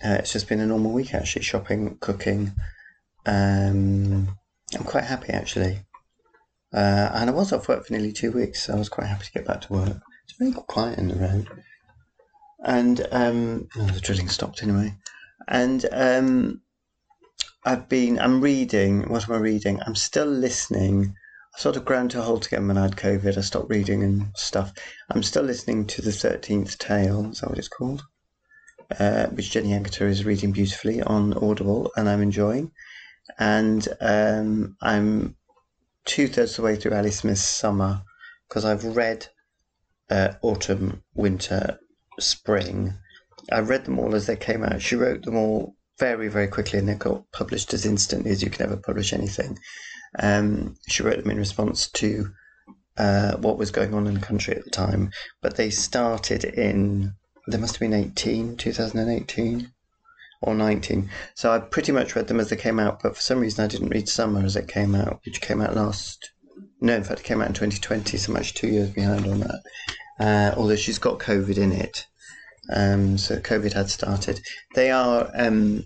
Uh, 0.05 0.17
it's 0.19 0.33
just 0.33 0.49
been 0.49 0.61
a 0.61 0.67
normal 0.67 0.93
week 0.93 1.15
actually, 1.15 1.43
shopping, 1.43 1.99
cooking, 2.01 2.53
um, 3.27 4.39
I'm 4.77 4.85
quite 4.85 5.05
happy 5.05 5.33
actually. 5.33 5.81
Uh, 6.73 7.11
and 7.15 7.29
I 7.29 7.33
was 7.33 7.53
off 7.53 7.69
work 7.69 7.87
for 7.87 7.93
nearly 7.93 8.13
two 8.13 8.31
weeks, 8.31 8.65
so 8.65 8.75
I 8.75 8.79
was 8.79 8.89
quite 8.89 9.09
happy 9.09 9.25
to 9.25 9.33
get 9.33 9.47
back 9.47 9.63
to 9.63 9.73
work. 9.73 10.01
It's 10.25 10.39
very 10.39 10.53
quiet 10.53 10.99
in 10.99 11.09
the 11.09 11.17
road. 11.17 11.49
And 12.63 13.07
um, 13.11 13.69
oh, 13.77 13.87
the 13.87 14.01
drilling 14.01 14.29
stopped 14.29 14.63
anyway. 14.63 14.95
And 15.49 15.85
um, 15.91 16.61
I've 17.65 17.89
been, 17.89 18.21
I'm 18.21 18.41
reading. 18.41 19.09
What 19.09 19.29
am 19.29 19.35
I 19.35 19.39
reading? 19.39 19.81
I'm 19.85 19.97
still 19.97 20.27
listening. 20.27 21.15
I 21.57 21.59
sort 21.59 21.77
of 21.77 21.85
ground 21.85 22.13
to 22.13 22.21
a 22.21 22.23
halt 22.23 22.47
again 22.47 22.69
when 22.69 22.79
I 22.79 22.83
had 22.83 22.97
COVID. 22.97 23.37
I 23.37 23.41
stopped 23.41 23.71
reading 23.71 24.05
and 24.05 24.29
stuff. 24.37 24.73
I'm 25.11 25.25
still 25.25 25.43
listening 25.43 25.87
to 25.89 26.03
The 26.03 26.11
13th 26.11 26.79
Tale. 26.79 27.31
Is 27.31 27.41
that 27.41 27.51
what 27.51 27.59
it's 27.59 27.67
called? 27.67 28.05
Uh, 28.99 29.27
which 29.29 29.51
Jenny 29.51 29.71
Agutter 29.71 30.09
is 30.09 30.25
reading 30.25 30.53
beautifully 30.53 31.03
on 31.03 31.35
Audible, 31.35 31.91
and 31.97 32.09
I'm 32.09 32.23
enjoying 32.23 32.71
and 33.39 33.87
um, 34.01 34.77
I'm 34.81 35.37
two 36.05 36.29
thirds 36.29 36.53
of 36.53 36.57
the 36.57 36.63
way 36.63 36.77
through 36.77 36.95
Ali 36.95 37.11
Smith's 37.11 37.43
Summer 37.43 38.03
because 38.49 38.65
I've 38.65 38.85
read 38.85 39.29
uh, 40.11 40.33
Autumn, 40.43 41.03
Winter, 41.15 41.79
Spring. 42.19 42.95
I 43.53 43.61
read 43.61 43.85
them 43.85 43.99
all 43.99 44.15
as 44.15 44.27
they 44.27 44.37
came 44.37 44.65
out. 44.65 44.83
She 44.83 44.97
wrote 44.97 45.23
them 45.23 45.37
all 45.37 45.77
very, 45.99 46.29
very 46.29 46.49
quickly 46.49 46.79
and 46.79 46.89
they 46.89 46.95
got 46.95 47.31
published 47.33 47.73
as 47.75 47.87
instantly 47.87 48.31
as 48.31 48.43
you 48.43 48.51
can 48.51 48.67
ever 48.67 48.77
publish 48.77 49.13
anything. 49.13 49.59
Um, 50.19 50.77
she 50.89 51.03
wrote 51.03 51.23
them 51.23 51.31
in 51.31 51.39
response 51.39 51.89
to 51.93 52.31
uh, 52.97 53.37
what 53.37 53.59
was 53.59 53.71
going 53.71 53.95
on 53.95 54.07
in 54.07 54.15
the 54.15 54.21
country 54.21 54.57
at 54.57 54.65
the 54.65 54.71
time, 54.71 55.11
but 55.41 55.57
they 55.57 55.71
started 55.71 56.45
in, 56.45 57.15
there 57.47 57.61
must 57.61 57.75
have 57.75 57.81
been 57.81 57.95
18, 57.95 58.57
2018 58.57 59.73
or 60.43 60.55
19. 60.55 61.11
So 61.35 61.53
I 61.53 61.59
pretty 61.59 61.93
much 61.93 62.17
read 62.17 62.29
them 62.29 62.41
as 62.41 62.49
they 62.49 62.57
came 62.57 62.79
out, 62.79 63.03
but 63.03 63.17
for 63.17 63.21
some 63.21 63.41
reason 63.41 63.65
I 63.65 63.69
didn't 63.69 63.91
read 63.91 64.09
Summer 64.09 64.45
as 64.45 64.57
it 64.57 64.69
came 64.69 64.95
out, 64.95 65.21
which 65.25 65.41
came 65.41 65.61
out 65.61 65.77
last 65.77 66.31
No, 66.81 66.95
in 66.95 67.05
fact, 67.05 67.21
it 67.21 67.25
came 67.25 67.41
out 67.41 67.49
in 67.49 67.55
2020, 67.55 68.17
so 68.17 68.33
much 68.33 68.55
two 68.55 68.69
years 68.69 68.91
behind 68.91 69.27
on 69.27 69.41
that. 69.41 69.63
Uh, 70.19 70.55
although 70.57 70.77
she's 70.77 70.99
got 70.99 71.19
COVID 71.19 71.59
in 71.59 71.73
it, 71.73 72.07
um, 72.73 73.19
so 73.19 73.39
COVID 73.39 73.73
had 73.73 73.91
started. 73.91 74.41
They 74.75 74.91
are 74.91 75.31
um, 75.35 75.85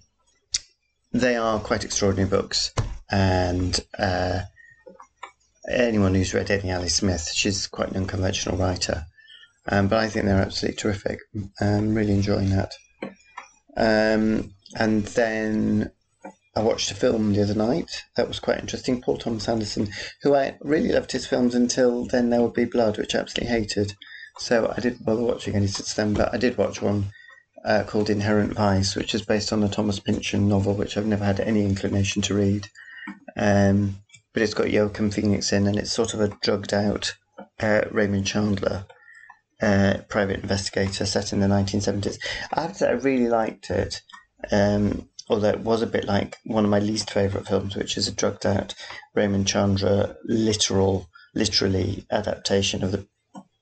they 1.12 1.36
are 1.36 1.60
quite 1.60 1.84
extraordinary 1.84 2.28
books, 2.28 2.72
and 3.10 3.78
uh, 3.98 4.40
anyone 5.68 6.14
who's 6.14 6.34
read 6.34 6.50
any 6.50 6.72
Ali 6.72 6.88
Smith, 6.88 7.30
she's 7.32 7.66
quite 7.66 7.90
an 7.90 7.96
unconventional 7.96 8.56
writer. 8.56 9.06
Um, 9.66 9.88
but 9.88 9.98
I 9.98 10.08
think 10.08 10.26
they're 10.26 10.42
absolutely 10.42 10.76
terrific. 10.76 11.20
I'm 11.60 11.94
really 11.94 12.12
enjoying 12.12 12.50
that. 12.50 12.72
Um, 13.76 14.54
and 14.76 15.04
then 15.06 15.90
I 16.56 16.62
watched 16.62 16.90
a 16.90 16.94
film 16.94 17.32
the 17.32 17.42
other 17.42 17.54
night 17.54 18.04
that 18.16 18.28
was 18.28 18.38
quite 18.38 18.60
interesting. 18.60 19.00
Paul 19.00 19.18
Thomas 19.18 19.48
Anderson, 19.48 19.88
who 20.22 20.34
I 20.34 20.56
really 20.60 20.92
loved 20.92 21.12
his 21.12 21.26
films 21.26 21.54
until 21.54 22.06
then 22.06 22.30
There 22.30 22.40
Will 22.40 22.48
Be 22.48 22.64
Blood, 22.64 22.98
which 22.98 23.14
I 23.14 23.18
absolutely 23.18 23.52
hated. 23.52 23.94
So 24.38 24.72
I 24.76 24.80
didn't 24.80 25.04
bother 25.04 25.22
watching 25.22 25.54
any 25.54 25.66
since 25.66 25.94
then, 25.94 26.14
but 26.14 26.32
I 26.32 26.36
did 26.36 26.56
watch 26.56 26.82
one 26.82 27.06
uh, 27.64 27.84
called 27.84 28.10
Inherent 28.10 28.54
Vice, 28.54 28.94
which 28.94 29.14
is 29.14 29.22
based 29.22 29.52
on 29.52 29.62
a 29.62 29.68
Thomas 29.68 29.98
Pynchon 29.98 30.48
novel, 30.48 30.74
which 30.74 30.96
I've 30.96 31.06
never 31.06 31.24
had 31.24 31.40
any 31.40 31.64
inclination 31.64 32.22
to 32.22 32.34
read. 32.34 32.68
Um, 33.36 33.96
but 34.32 34.42
it's 34.42 34.54
got 34.54 34.70
Joaquin 34.70 35.10
Phoenix 35.10 35.52
in, 35.52 35.66
and 35.66 35.78
it's 35.78 35.92
sort 35.92 36.14
of 36.14 36.20
a 36.20 36.28
drugged 36.42 36.74
out 36.74 37.14
uh, 37.60 37.82
Raymond 37.90 38.26
Chandler, 38.26 38.86
uh, 39.64 39.98
private 40.08 40.40
investigator 40.40 41.06
set 41.06 41.32
in 41.32 41.40
the 41.40 41.46
1970s. 41.46 42.18
I 42.52 42.62
have 42.62 42.72
to 42.72 42.78
say, 42.78 42.88
I 42.88 42.92
really 42.92 43.28
liked 43.28 43.70
it, 43.70 44.02
um, 44.52 45.08
although 45.28 45.48
it 45.48 45.60
was 45.60 45.80
a 45.80 45.86
bit 45.86 46.04
like 46.04 46.36
one 46.44 46.64
of 46.64 46.70
my 46.70 46.80
least 46.80 47.10
favourite 47.10 47.46
films, 47.46 47.74
which 47.74 47.96
is 47.96 48.06
a 48.06 48.12
drugged 48.12 48.44
out 48.44 48.74
Raymond 49.14 49.48
Chandler 49.48 50.16
literal, 50.24 51.08
literally 51.34 52.04
adaptation 52.10 52.84
of 52.84 52.92
the 52.92 53.06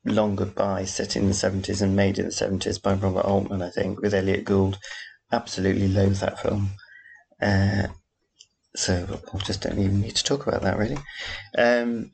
Long 0.05 0.35
Goodbye, 0.35 0.87
set 0.87 1.15
in 1.15 1.29
the 1.29 1.33
70s 1.33 1.81
and 1.81 1.95
made 1.95 2.19
in 2.19 2.25
the 2.25 2.33
70s 2.33 2.83
by 2.83 2.95
Robert 2.95 3.25
Altman, 3.25 3.63
I 3.63 3.71
think, 3.71 4.01
with 4.01 4.13
Elliott 4.13 4.45
Gould. 4.45 4.79
Absolutely 5.31 5.87
loathe 5.87 6.17
that 6.17 6.41
film. 6.41 6.71
Uh, 7.41 7.87
so 8.75 9.21
I 9.33 9.39
just 9.39 9.61
don't 9.61 9.79
even 9.79 10.01
need 10.01 10.17
to 10.17 10.25
talk 10.25 10.47
about 10.47 10.63
that, 10.63 10.79
really. 10.79 10.99
Um, 11.57 12.11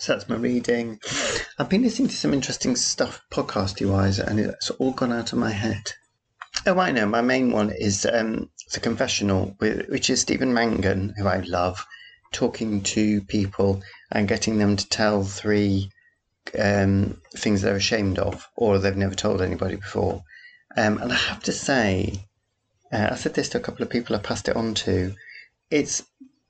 so 0.00 0.14
that's 0.14 0.30
my 0.30 0.36
reading. 0.36 0.98
I've 1.58 1.68
been 1.68 1.82
listening 1.82 2.08
to 2.08 2.16
some 2.16 2.32
interesting 2.32 2.74
stuff 2.74 3.20
podcasty 3.30 3.86
wise, 3.86 4.18
and 4.18 4.40
it's 4.40 4.70
all 4.70 4.92
gone 4.92 5.12
out 5.12 5.34
of 5.34 5.38
my 5.38 5.50
head. 5.50 5.92
Oh, 6.66 6.78
I 6.78 6.90
know. 6.90 7.04
My 7.04 7.20
main 7.20 7.52
one 7.52 7.70
is 7.70 8.06
um, 8.06 8.48
The 8.72 8.80
Confessional, 8.80 9.54
which 9.58 10.08
is 10.08 10.22
Stephen 10.22 10.54
Mangan, 10.54 11.12
who 11.18 11.26
I 11.26 11.40
love, 11.40 11.84
talking 12.32 12.82
to 12.82 13.20
people 13.22 13.82
and 14.10 14.26
getting 14.26 14.56
them 14.56 14.76
to 14.76 14.88
tell 14.88 15.22
three 15.22 15.90
um, 16.58 17.20
things 17.36 17.60
they're 17.60 17.76
ashamed 17.76 18.18
of 18.18 18.48
or 18.56 18.78
they've 18.78 18.96
never 18.96 19.14
told 19.14 19.42
anybody 19.42 19.76
before. 19.76 20.24
Um, 20.78 20.96
and 20.96 21.12
I 21.12 21.16
have 21.16 21.42
to 21.42 21.52
say, 21.52 22.26
uh, 22.90 23.08
I 23.10 23.16
said 23.16 23.34
this 23.34 23.50
to 23.50 23.58
a 23.58 23.62
couple 23.62 23.82
of 23.82 23.90
people 23.90 24.16
I 24.16 24.20
passed 24.20 24.48
it 24.48 24.56
on 24.56 24.72
to. 24.76 25.14
It's 25.70 26.02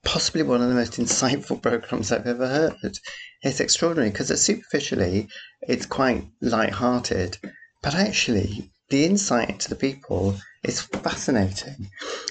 possibly 0.05 0.43
one 0.43 0.63
of 0.63 0.69
the 0.69 0.75
most 0.75 0.95
insightful 0.95 1.61
programs 1.63 2.13
I've 2.13 2.27
ever 2.27 2.47
heard. 2.47 2.99
It's 3.43 3.61
extraordinary 3.61 4.11
because 4.11 4.29
superficially 4.41 5.29
it's 5.63 5.87
quite 5.87 6.27
light-hearted, 6.41 7.39
but 7.83 7.95
actually 7.95 8.71
the 8.91 9.05
insight 9.05 9.51
into 9.51 9.69
the 9.69 9.77
people 9.77 10.37
is 10.65 10.81
fascinating. 10.81 11.89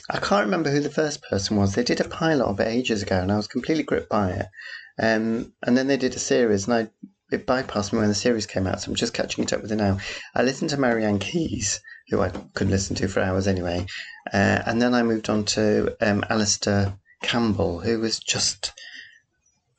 I 0.10 0.20
can't 0.20 0.46
remember 0.46 0.70
who 0.70 0.82
the 0.82 0.90
first 0.90 1.22
person 1.24 1.58
was. 1.58 1.74
They 1.74 1.84
did 1.84 2.02
a 2.02 2.08
pilot 2.08 2.46
of 2.46 2.60
it 2.60 2.68
ages 2.68 3.02
ago, 3.02 3.20
and 3.20 3.32
I 3.32 3.38
was 3.38 3.48
completely 3.48 3.84
gripped 3.84 4.10
by 4.10 4.32
it. 4.32 4.46
Um, 5.02 5.54
and 5.64 5.78
then 5.78 5.88
they 5.88 5.98
did 5.98 6.16
a 6.16 6.20
series, 6.20 6.68
and 6.68 6.74
I 6.74 6.90
it 7.32 7.46
bypassed 7.46 7.94
me 7.94 8.00
when 8.00 8.08
the 8.08 8.16
series 8.16 8.48
came 8.48 8.66
out, 8.66 8.82
so 8.82 8.90
I'm 8.90 8.96
just 8.96 9.14
catching 9.14 9.44
it 9.44 9.54
up 9.54 9.62
with 9.62 9.72
it 9.72 9.76
now. 9.76 10.00
I 10.36 10.42
listened 10.42 10.72
to 10.72 10.78
Marian 10.78 11.20
Keyes, 11.20 11.80
who 12.10 12.22
I 12.22 12.30
could 12.30 12.70
listen 12.70 12.96
to 12.98 13.08
for 13.08 13.22
hours 13.22 13.48
anyway, 13.48 13.86
uh, 14.34 14.64
and 14.66 14.82
then 14.82 14.94
I 14.94 15.04
moved 15.04 15.30
on 15.30 15.46
to 15.46 15.96
um, 16.02 16.26
Alastair 16.30 16.98
Campbell, 17.22 17.80
who 17.82 18.00
was 18.00 18.20
just 18.20 18.74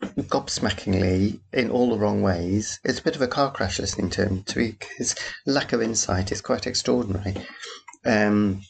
gobsmackingly 0.02 1.40
in 1.52 1.70
all 1.70 1.90
the 1.90 1.98
wrong 1.98 2.22
ways. 2.22 2.80
It's 2.84 3.00
a 3.00 3.02
bit 3.02 3.16
of 3.16 3.22
a 3.22 3.28
car 3.28 3.50
crash 3.52 3.78
listening 3.78 4.10
to 4.10 4.26
him. 4.26 4.42
To 4.44 4.74
his 4.96 5.14
lack 5.46 5.72
of 5.72 5.82
insight 5.82 6.32
is 6.32 6.40
quite 6.40 6.66
extraordinary. 6.66 7.36
Um, 8.04 8.62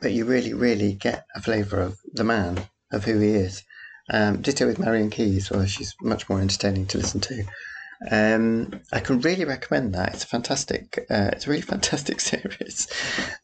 but 0.00 0.12
you 0.12 0.24
really, 0.24 0.54
really 0.54 0.94
get 0.94 1.26
a 1.34 1.40
flavour 1.40 1.80
of 1.80 1.98
the 2.12 2.24
man, 2.24 2.68
of 2.92 3.04
who 3.04 3.18
he 3.18 3.30
is. 3.30 3.62
Um, 4.10 4.42
ditto 4.42 4.66
with 4.66 4.78
Marian 4.78 5.10
Keyes, 5.10 5.50
well, 5.50 5.64
she's 5.64 5.94
much 6.00 6.28
more 6.28 6.40
entertaining 6.40 6.86
to 6.86 6.98
listen 6.98 7.20
to. 7.20 7.44
Um, 8.10 8.80
I 8.92 9.00
can 9.00 9.20
really 9.20 9.44
recommend 9.44 9.94
that. 9.94 10.14
It's 10.14 10.24
a 10.24 10.28
fantastic. 10.28 11.06
Uh, 11.10 11.30
it's 11.32 11.46
a 11.46 11.50
really 11.50 11.62
fantastic 11.74 12.20
series. 12.20 12.88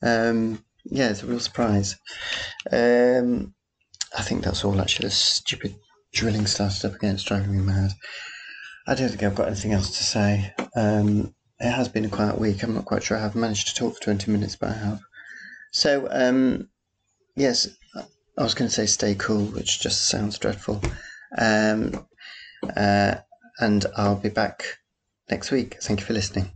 Um, 0.02 0.64
yeah, 0.84 1.10
it's 1.10 1.22
a 1.22 1.26
real 1.26 1.40
surprise. 1.40 1.96
Um, 2.70 3.54
I 4.16 4.22
think 4.22 4.44
that's 4.44 4.64
all. 4.64 4.80
Actually, 4.80 5.08
the 5.08 5.14
stupid 5.14 5.74
drilling 6.12 6.46
started 6.46 6.84
up 6.84 6.96
again. 6.96 7.14
It's 7.14 7.24
driving 7.24 7.52
me 7.52 7.62
mad. 7.62 7.92
I 8.86 8.94
don't 8.94 9.08
think 9.08 9.22
I've 9.22 9.34
got 9.34 9.48
anything 9.48 9.72
else 9.72 9.96
to 9.98 10.04
say. 10.04 10.52
Um, 10.74 11.34
it 11.58 11.70
has 11.70 11.88
been 11.88 12.06
a 12.06 12.08
quiet 12.08 12.38
week. 12.38 12.62
I'm 12.62 12.74
not 12.74 12.86
quite 12.86 13.02
sure 13.02 13.18
I've 13.18 13.36
managed 13.36 13.68
to 13.68 13.74
talk 13.74 13.94
for 13.94 14.02
20 14.02 14.30
minutes, 14.30 14.56
but 14.56 14.70
I 14.70 14.74
have. 14.74 15.00
So, 15.72 16.08
um, 16.10 16.68
yes, 17.36 17.68
I 17.94 18.42
was 18.42 18.54
going 18.54 18.68
to 18.68 18.74
say 18.74 18.86
stay 18.86 19.14
cool, 19.14 19.44
which 19.46 19.80
just 19.80 20.08
sounds 20.08 20.38
dreadful. 20.38 20.80
Um, 21.38 22.06
uh, 22.76 23.16
and 23.60 23.86
I'll 23.96 24.16
be 24.16 24.30
back 24.30 24.78
next 25.30 25.50
week. 25.50 25.76
Thank 25.82 26.00
you 26.00 26.06
for 26.06 26.14
listening. 26.14 26.50